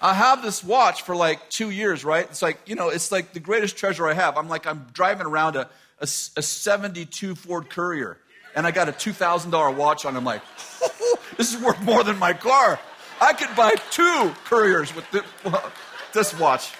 [0.00, 2.24] I have this watch for like two years, right?
[2.24, 4.36] It's like, you know, it's like the greatest treasure I have.
[4.36, 5.68] I'm like, I'm driving around a,
[6.00, 8.18] a, a 72 Ford Courier,
[8.54, 10.16] and I got a $2,000 watch on.
[10.16, 10.42] I'm like,
[11.36, 12.78] this is worth more than my car.
[13.20, 15.24] I could buy two Couriers with this,
[16.12, 16.72] this watch.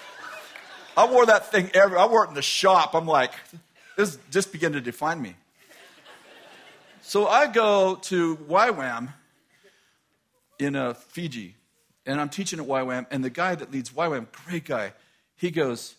[0.95, 2.93] I wore that thing every, I wore it in the shop.
[2.93, 3.33] I'm like,
[3.97, 5.35] this just began to define me.
[7.01, 9.13] So I go to YWAM
[10.59, 11.55] in uh, Fiji,
[12.05, 14.93] and I'm teaching at YWAM, and the guy that leads YWAM, great guy,
[15.35, 15.95] he goes,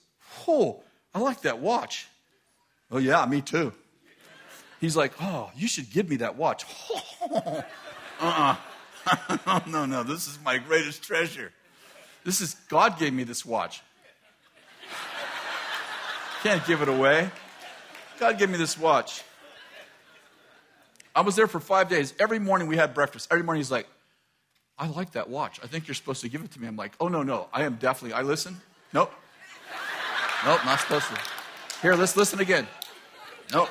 [0.46, 0.82] Oh,
[1.14, 2.06] I like that watch.
[2.90, 3.72] Oh, yeah, me too.
[4.80, 6.64] He's like, Oh, you should give me that watch.
[7.30, 7.30] uh
[8.20, 8.56] uh-uh.
[9.46, 9.60] uh.
[9.66, 11.52] no, no, this is my greatest treasure.
[12.24, 13.82] This is, God gave me this watch.
[16.42, 17.30] Can't give it away.
[18.18, 19.22] God gave me this watch.
[21.14, 22.14] I was there for five days.
[22.18, 23.28] Every morning we had breakfast.
[23.30, 23.86] Every morning he's like,
[24.80, 25.60] I like that watch.
[25.62, 26.66] I think you're supposed to give it to me.
[26.66, 27.48] I'm like, oh, no, no.
[27.52, 28.14] I am definitely.
[28.14, 28.56] I listen.
[28.94, 29.12] Nope.
[30.46, 31.20] Nope, not supposed to.
[31.82, 32.66] Here, let's listen again.
[33.52, 33.68] Nope.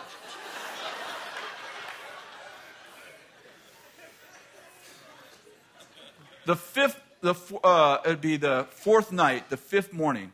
[6.46, 7.34] The fifth, the,
[7.64, 10.32] uh, it'd be the fourth night, the fifth morning.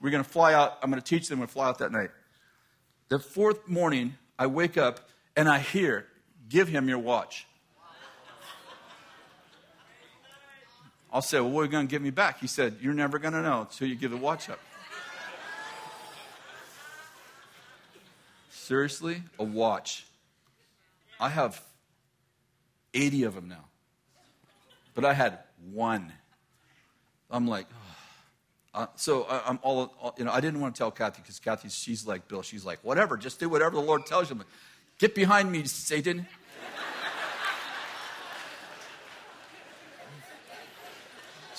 [0.00, 0.78] We're going to fly out.
[0.82, 1.40] I'm going to teach them.
[1.40, 2.10] To fly out that night.
[3.10, 6.06] The fourth morning, I wake up and I hear,
[6.48, 7.46] give him your watch.
[11.16, 12.40] I'll say, Well, what are you going to give me back?
[12.40, 14.60] He said, You're never going to know until you give the watch up.
[18.50, 19.22] Seriously?
[19.38, 20.04] A watch.
[21.18, 21.62] I have
[22.92, 23.64] 80 of them now.
[24.94, 25.38] But I had
[25.72, 26.12] one.
[27.30, 27.66] I'm like,
[28.74, 31.38] uh, so I, am all, all, you know, I didn't want to tell Kathy because
[31.38, 32.42] Kathy, she's like Bill.
[32.42, 34.36] She's like, whatever, just do whatever the Lord tells you.
[34.36, 34.46] Like,
[34.98, 36.26] Get behind me, Satan.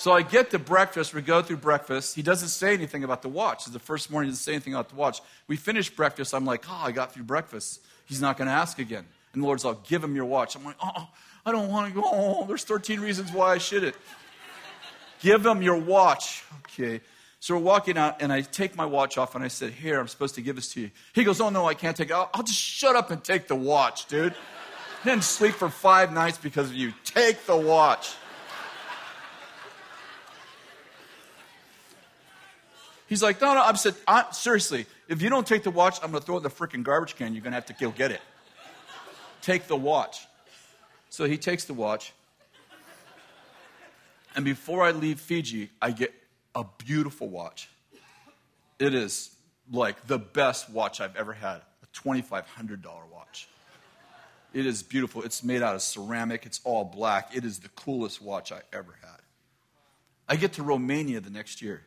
[0.08, 1.12] So I get to breakfast.
[1.12, 2.14] We go through breakfast.
[2.16, 3.66] He doesn't say anything about the watch.
[3.66, 5.20] It's the first morning, he doesn't say anything about the watch.
[5.48, 6.32] We finish breakfast.
[6.32, 7.82] I'm like, oh, I got through breakfast.
[8.06, 9.04] He's not going to ask again.
[9.34, 10.56] And the Lord's like, give him your watch.
[10.56, 11.08] I'm like, oh,
[11.44, 12.08] I don't want to go.
[12.10, 13.94] Oh, there's 13 reasons why I shouldn't.
[15.20, 16.42] give him your watch.
[16.60, 17.02] Okay.
[17.40, 20.08] So we're walking out, and I take my watch off, and I said, Here, I'm
[20.08, 20.90] supposed to give this to you.
[21.12, 22.14] He goes, Oh, no, I can't take it.
[22.14, 24.32] I'll, I'll just shut up and take the watch, dude.
[25.02, 26.94] I didn't sleep for five nights because of you.
[27.04, 28.14] Take the watch.
[33.08, 33.62] He's like, no, no.
[33.62, 36.38] I said, I, seriously, if you don't take the watch, I'm going to throw it
[36.38, 37.34] in the freaking garbage can.
[37.34, 38.20] You're going to have to go get it.
[39.40, 40.26] Take the watch.
[41.08, 42.12] So he takes the watch.
[44.36, 46.12] And before I leave Fiji, I get
[46.54, 47.70] a beautiful watch.
[48.78, 49.34] It is
[49.72, 53.48] like the best watch I've ever had a $2,500 watch.
[54.52, 55.22] It is beautiful.
[55.22, 57.34] It's made out of ceramic, it's all black.
[57.34, 59.20] It is the coolest watch I ever had.
[60.28, 61.82] I get to Romania the next year.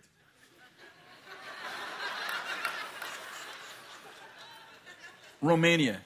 [5.42, 6.02] Romania.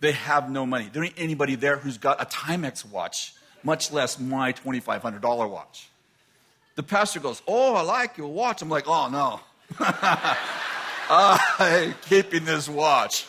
[0.00, 0.88] They have no money.
[0.92, 5.88] There ain't anybody there who's got a Timex watch, much less my $2,500 watch.
[6.76, 8.62] The pastor goes, Oh, I like your watch.
[8.62, 9.40] I'm like, Oh, no.
[11.10, 13.26] I'm keeping this watch.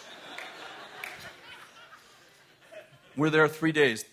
[3.18, 4.06] We're there three days.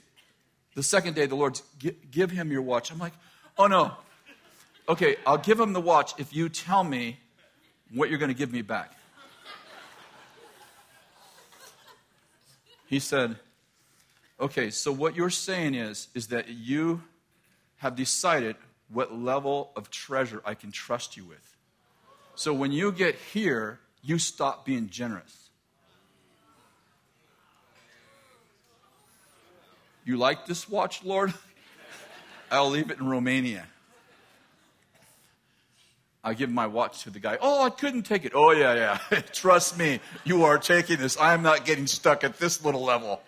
[0.74, 1.62] The second day, the Lord's,
[2.10, 2.90] give him your watch.
[2.90, 3.12] I'm like,
[3.56, 3.92] oh no.
[4.88, 7.18] Okay, I'll give him the watch if you tell me
[7.92, 8.97] what you're going to give me back.
[12.88, 13.36] He said,
[14.40, 17.02] okay, so what you're saying is, is that you
[17.76, 18.56] have decided
[18.88, 21.56] what level of treasure I can trust you with.
[22.34, 25.50] So when you get here, you stop being generous.
[30.06, 31.34] You like this watch, Lord?
[32.50, 33.66] I'll leave it in Romania.
[36.24, 37.38] I give my watch to the guy.
[37.40, 38.32] Oh, I couldn't take it.
[38.34, 39.20] Oh, yeah, yeah.
[39.32, 41.16] Trust me, you are taking this.
[41.16, 43.20] I am not getting stuck at this little level.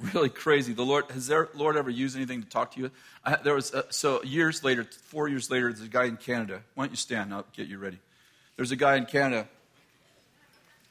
[0.14, 0.72] really crazy.
[0.72, 2.90] The Lord has the Lord ever used anything to talk to you?
[3.24, 6.62] I, there was a, so years later, four years later, there's a guy in Canada.
[6.74, 7.34] Why don't you stand?
[7.34, 7.98] I'll get you ready.
[8.56, 9.48] There's a guy in Canada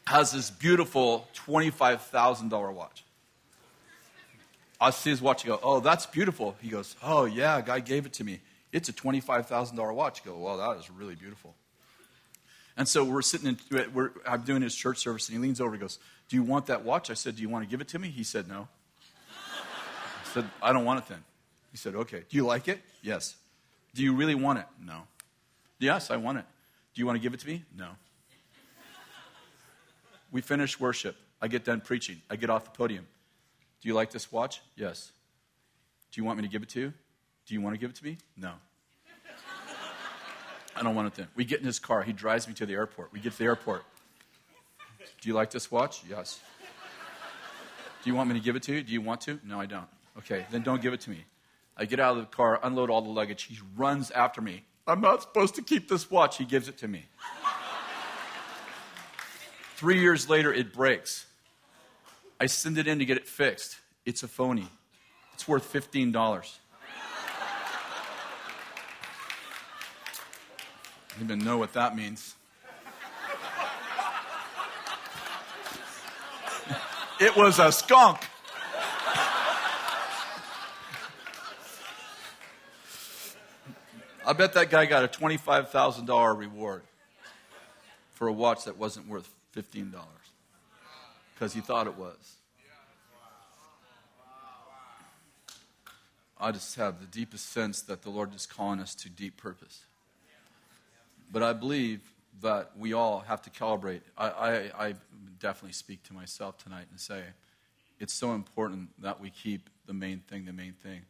[0.09, 3.03] has this beautiful twenty-five thousand dollar watch.
[4.81, 5.45] I see his watch.
[5.45, 6.55] I go, oh, that's beautiful.
[6.61, 8.39] He goes, oh yeah, guy gave it to me.
[8.71, 10.21] It's a twenty-five thousand dollar watch.
[10.23, 11.53] I go, well, that is really beautiful.
[12.75, 15.71] And so we're sitting in, we're, I'm doing his church service, and he leans over
[15.73, 17.11] and goes, Do you want that watch?
[17.11, 18.07] I said, Do you want to give it to me?
[18.09, 18.67] He said, No
[19.39, 21.23] I said, I don't want it then.
[21.71, 22.23] He said, Okay.
[22.27, 22.81] Do you like it?
[23.03, 23.35] Yes.
[23.93, 24.65] Do you really want it?
[24.83, 25.03] No.
[25.77, 26.45] Yes, I want it.
[26.95, 27.63] Do you want to give it to me?
[27.77, 27.89] No.
[30.31, 31.15] We finish worship.
[31.41, 32.21] I get done preaching.
[32.29, 33.07] I get off the podium.
[33.81, 34.61] Do you like this watch?
[34.75, 35.11] Yes.
[36.11, 36.93] Do you want me to give it to you?
[37.45, 38.17] Do you want to give it to me?
[38.35, 38.53] No.
[40.75, 41.27] I don't want it then.
[41.35, 42.03] We get in his car.
[42.03, 43.11] He drives me to the airport.
[43.11, 43.83] We get to the airport.
[45.21, 46.03] Do you like this watch?
[46.09, 46.39] Yes.
[48.03, 48.83] Do you want me to give it to you?
[48.83, 49.39] Do you want to?
[49.43, 49.87] No, I don't.
[50.19, 51.25] Okay, then don't give it to me.
[51.75, 53.43] I get out of the car, unload all the luggage.
[53.43, 54.63] He runs after me.
[54.87, 56.37] I'm not supposed to keep this watch.
[56.37, 57.05] He gives it to me.
[59.79, 61.25] Three years later, it breaks.
[62.37, 63.77] I send it in to get it fixed.
[64.05, 64.67] It's a phony.
[65.33, 66.13] It's worth $15.
[66.17, 66.41] I
[71.21, 72.35] even know what that means.
[77.21, 78.19] it was a skunk.
[84.27, 86.81] I bet that guy got a $25,000 reward
[88.11, 89.93] for a watch that wasn't worth $15
[91.33, 92.35] because he thought it was.
[96.39, 99.81] I just have the deepest sense that the Lord is calling us to deep purpose.
[101.31, 102.01] But I believe
[102.41, 104.01] that we all have to calibrate.
[104.17, 104.93] I, I, I
[105.39, 107.23] definitely speak to myself tonight and say
[107.99, 111.01] it's so important that we keep the main thing the main thing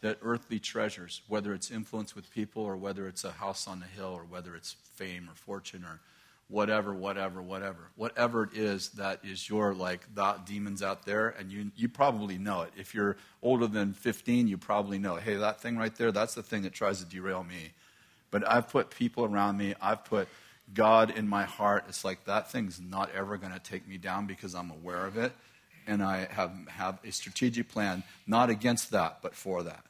[0.00, 3.86] that earthly treasures, whether it's influence with people or whether it's a house on the
[3.86, 5.98] hill or whether it's fame or fortune or
[6.48, 11.52] whatever, whatever, whatever, whatever it is that is your like that demons out there, and
[11.52, 12.72] you you probably know it.
[12.76, 16.42] If you're older than 15, you probably know, hey, that thing right there, that's the
[16.42, 17.72] thing that tries to derail me.
[18.30, 20.28] But I've put people around me, I've put
[20.74, 21.84] God in my heart.
[21.88, 25.16] It's like that thing's not ever going to take me down because I'm aware of
[25.16, 25.32] it.
[25.86, 29.82] And I have, have a strategic plan, not against that, but for that.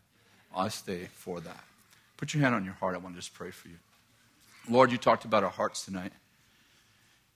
[0.54, 1.64] I stay for that.
[2.16, 2.94] Put your hand on your heart.
[2.94, 3.78] I want to just pray for you.
[4.68, 6.12] Lord, you talked about our hearts tonight.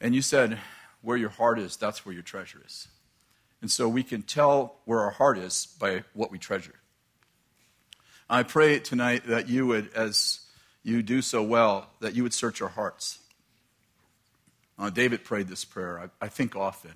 [0.03, 0.59] And you said,
[1.01, 2.89] where your heart is, that's where your treasure is.
[3.61, 6.75] And so we can tell where our heart is by what we treasure.
[8.29, 10.41] I pray tonight that you would, as
[10.83, 13.21] you do so well, that you would search our hearts.
[14.77, 16.95] Uh, David prayed this prayer, I, I think often,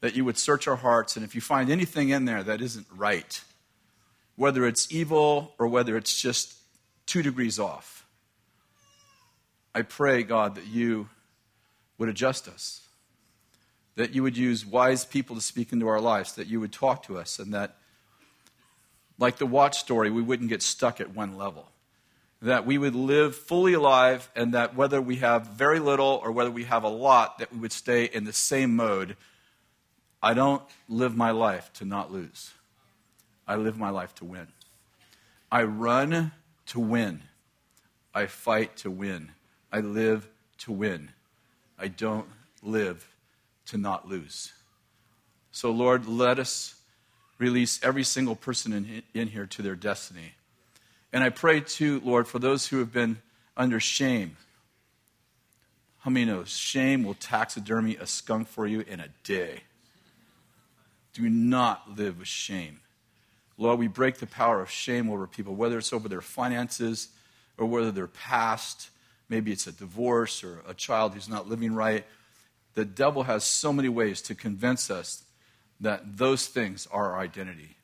[0.00, 2.86] that you would search our hearts, and if you find anything in there that isn't
[2.94, 3.42] right,
[4.36, 6.54] whether it's evil or whether it's just
[7.06, 8.06] two degrees off.
[9.74, 11.08] I pray, God, that you
[12.00, 12.80] would adjust us,
[13.94, 17.02] that you would use wise people to speak into our lives, that you would talk
[17.02, 17.76] to us, and that,
[19.18, 21.68] like the watch story, we wouldn't get stuck at one level.
[22.40, 26.50] That we would live fully alive, and that whether we have very little or whether
[26.50, 29.14] we have a lot, that we would stay in the same mode.
[30.22, 32.52] I don't live my life to not lose.
[33.46, 34.46] I live my life to win.
[35.52, 36.32] I run
[36.68, 37.20] to win.
[38.14, 39.32] I fight to win.
[39.70, 40.26] I live
[40.60, 41.10] to win.
[41.80, 42.26] I don't
[42.62, 43.08] live
[43.66, 44.52] to not lose.
[45.52, 46.74] So, Lord, let us
[47.38, 50.34] release every single person in, in here to their destiny.
[51.12, 53.18] And I pray, too, Lord, for those who have been
[53.56, 54.36] under shame.
[56.00, 59.62] How many know shame will taxidermy a skunk for you in a day?
[61.12, 62.80] Do not live with shame.
[63.58, 67.08] Lord, we break the power of shame over people, whether it's over their finances
[67.58, 68.88] or whether their past,
[69.30, 72.04] maybe it's a divorce or a child who's not living right.
[72.74, 75.24] The devil has so many ways to convince us
[75.80, 77.76] that those things are our identity.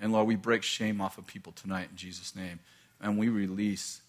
[0.00, 2.58] And Lord, we break shame off of people tonight in Jesus' name.
[3.00, 4.02] And we release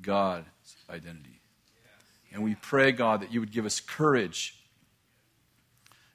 [0.00, 0.46] God's
[0.88, 1.40] identity.
[2.32, 4.54] And we pray, God, that you would give us courage.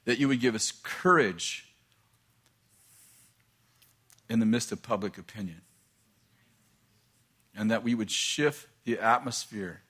[0.04, 1.68] That you would give us courage
[4.28, 5.60] in the midst of public opinion.
[7.56, 9.83] And that we would shift the atmosphere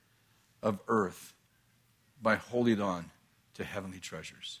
[0.65, 1.33] of earth
[2.21, 3.11] by holding on
[3.53, 4.59] to heavenly treasures.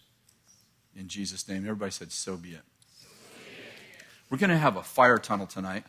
[0.95, 1.63] In Jesus' name.
[1.63, 2.61] Everybody said, So be it.
[4.29, 5.83] We're going to have a fire tunnel tonight.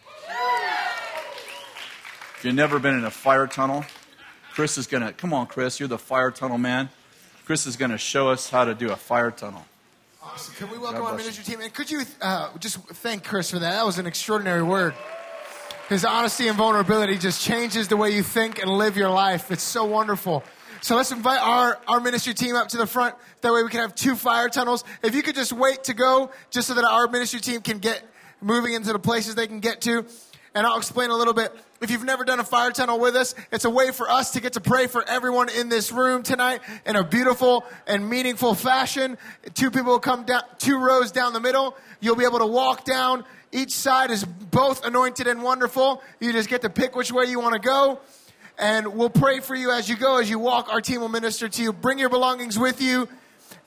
[2.38, 3.84] If you've never been in a fire tunnel,
[4.52, 6.88] Kris is going to, come on, Kris, you're the fire tunnel man.
[7.44, 9.64] Kris is going to show us how to do a fire tunnel.
[10.22, 10.55] Awesome.
[10.55, 11.60] Can we welcome our ministry team?
[11.60, 13.70] And could you uh, just thank Kris for that?
[13.70, 14.94] That was an extraordinary word.
[15.89, 19.53] His honesty and vulnerability just changes the way you think and live your life.
[19.53, 20.43] It's so wonderful.
[20.81, 23.15] So let's invite our, our ministry team up to the front.
[23.43, 24.83] That way we can have two fire tunnels.
[25.05, 28.03] If you could just wait to go, just so that our ministry team can get
[28.41, 30.05] moving into the places they can get to.
[30.57, 31.55] And I'll explain a little bit.
[31.81, 34.41] If you've never done a fire tunnel with us, it's a way for us to
[34.41, 39.19] get to pray for everyone in this room tonight in a beautiful and meaningful fashion.
[39.55, 41.77] Two people will come down, two rows down the middle.
[42.01, 43.25] You'll be able to walk down.
[43.57, 46.03] Each side is both anointed and wonderful.
[46.20, 48.01] You just get to pick which way you want to go.
[48.59, 50.69] And we'll pray for you as you go, as you walk.
[50.69, 51.73] Our team will minister to you.
[51.73, 53.09] Bring your belongings with you.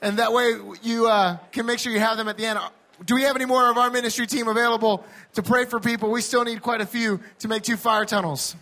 [0.00, 0.54] And that way
[0.84, 2.60] you uh, can make sure you have them at the end.
[3.04, 6.08] Do we have any more of our ministry team available to pray for people?
[6.12, 8.54] We still need quite a few to make two fire tunnels.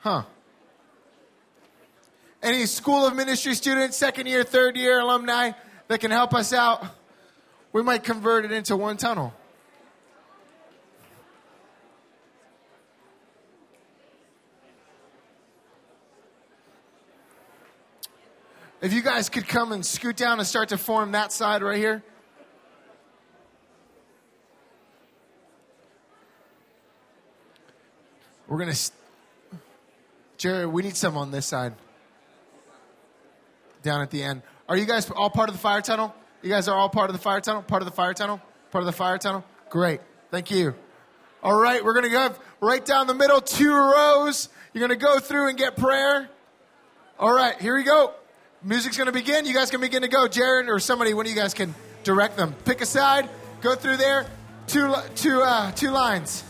[0.00, 0.24] Huh.
[2.42, 5.52] Any School of Ministry students, second year, third year alumni
[5.86, 6.84] that can help us out?
[7.76, 9.34] We might convert it into one tunnel.
[18.80, 21.76] If you guys could come and scoot down and start to form that side right
[21.76, 22.02] here.
[28.48, 28.74] We're going to.
[28.74, 28.98] St-
[30.38, 31.74] Jerry, we need some on this side.
[33.82, 34.40] Down at the end.
[34.66, 36.14] Are you guys all part of the fire tunnel?
[36.46, 37.60] You guys are all part of the fire tunnel?
[37.60, 38.40] Part of the fire tunnel?
[38.70, 39.44] Part of the fire tunnel?
[39.68, 40.00] Great.
[40.30, 40.76] Thank you.
[41.42, 44.48] All right, we're going to go right down the middle, two rows.
[44.72, 46.30] You're going to go through and get prayer.
[47.18, 48.14] All right, here we go.
[48.62, 49.44] Music's going to begin.
[49.44, 50.28] You guys can begin to go.
[50.28, 51.74] Jared or somebody, one of you guys can
[52.04, 52.54] direct them.
[52.64, 53.28] Pick a side,
[53.60, 54.30] go through there,
[54.68, 56.44] two, two, uh, two lines.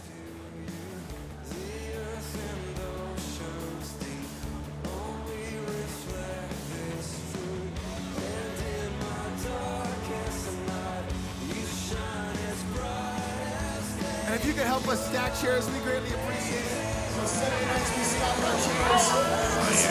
[14.56, 16.80] Could help us stack chairs, we greatly appreciate it.
[17.12, 19.04] So Saturday nights we stack our chairs.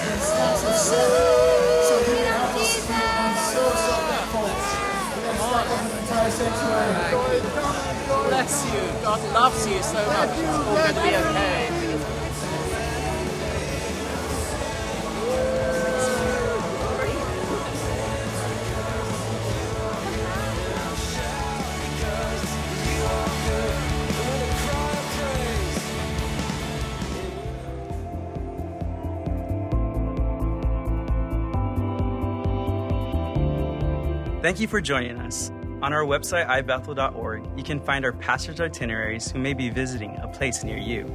[0.10, 1.22] And stacks of seven.
[1.86, 4.50] So you help us, I'm so, so grateful.
[6.06, 7.46] Stack sanctuary.
[8.26, 8.82] Bless you.
[9.04, 10.34] God loves you so much.
[10.34, 11.55] It's all going to be okay.
[34.46, 35.50] Thank you for joining us.
[35.82, 40.28] On our website, ibethel.org, you can find our pastor's itineraries who may be visiting a
[40.28, 41.06] place near you.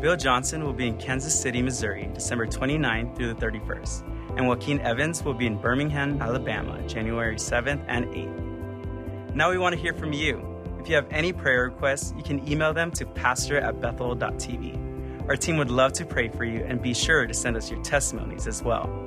[0.00, 4.02] Bill Johnson will be in Kansas City, Missouri, December 29th through the 31st,
[4.36, 9.34] and Joaquin Evans will be in Birmingham, Alabama, January 7th and 8th.
[9.36, 10.44] Now we want to hear from you.
[10.80, 15.28] If you have any prayer requests, you can email them to pastor at bethel.tv.
[15.28, 17.80] Our team would love to pray for you and be sure to send us your
[17.84, 19.05] testimonies as well.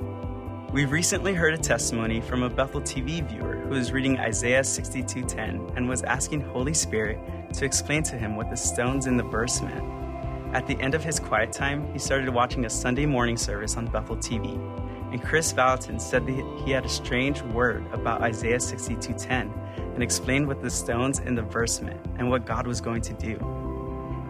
[0.72, 5.72] We recently heard a testimony from a Bethel TV viewer who was reading Isaiah 62:10
[5.74, 7.18] and was asking Holy Spirit
[7.54, 9.82] to explain to him what the stones in the verse meant.
[10.54, 13.86] At the end of his quiet time, he started watching a Sunday morning service on
[13.86, 14.60] Bethel TV.
[15.10, 19.52] And Kris Vallotton said that he had a strange word about Isaiah 62:10
[19.94, 23.14] and explained what the stones in the verse meant and what God was going to
[23.14, 23.38] do.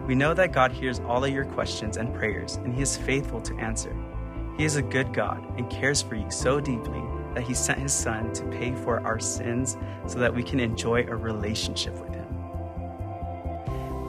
[0.07, 3.41] We know that God hears all of your questions and prayers, and He is faithful
[3.41, 3.95] to answer.
[4.57, 7.01] He is a good God and cares for you so deeply
[7.33, 11.03] that He sent His Son to pay for our sins so that we can enjoy
[11.03, 12.27] a relationship with Him.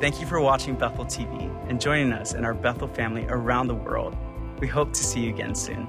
[0.01, 3.74] Thank you for watching Bethel TV and joining us in our Bethel family around the
[3.74, 4.16] world.
[4.59, 5.86] We hope to see you again soon.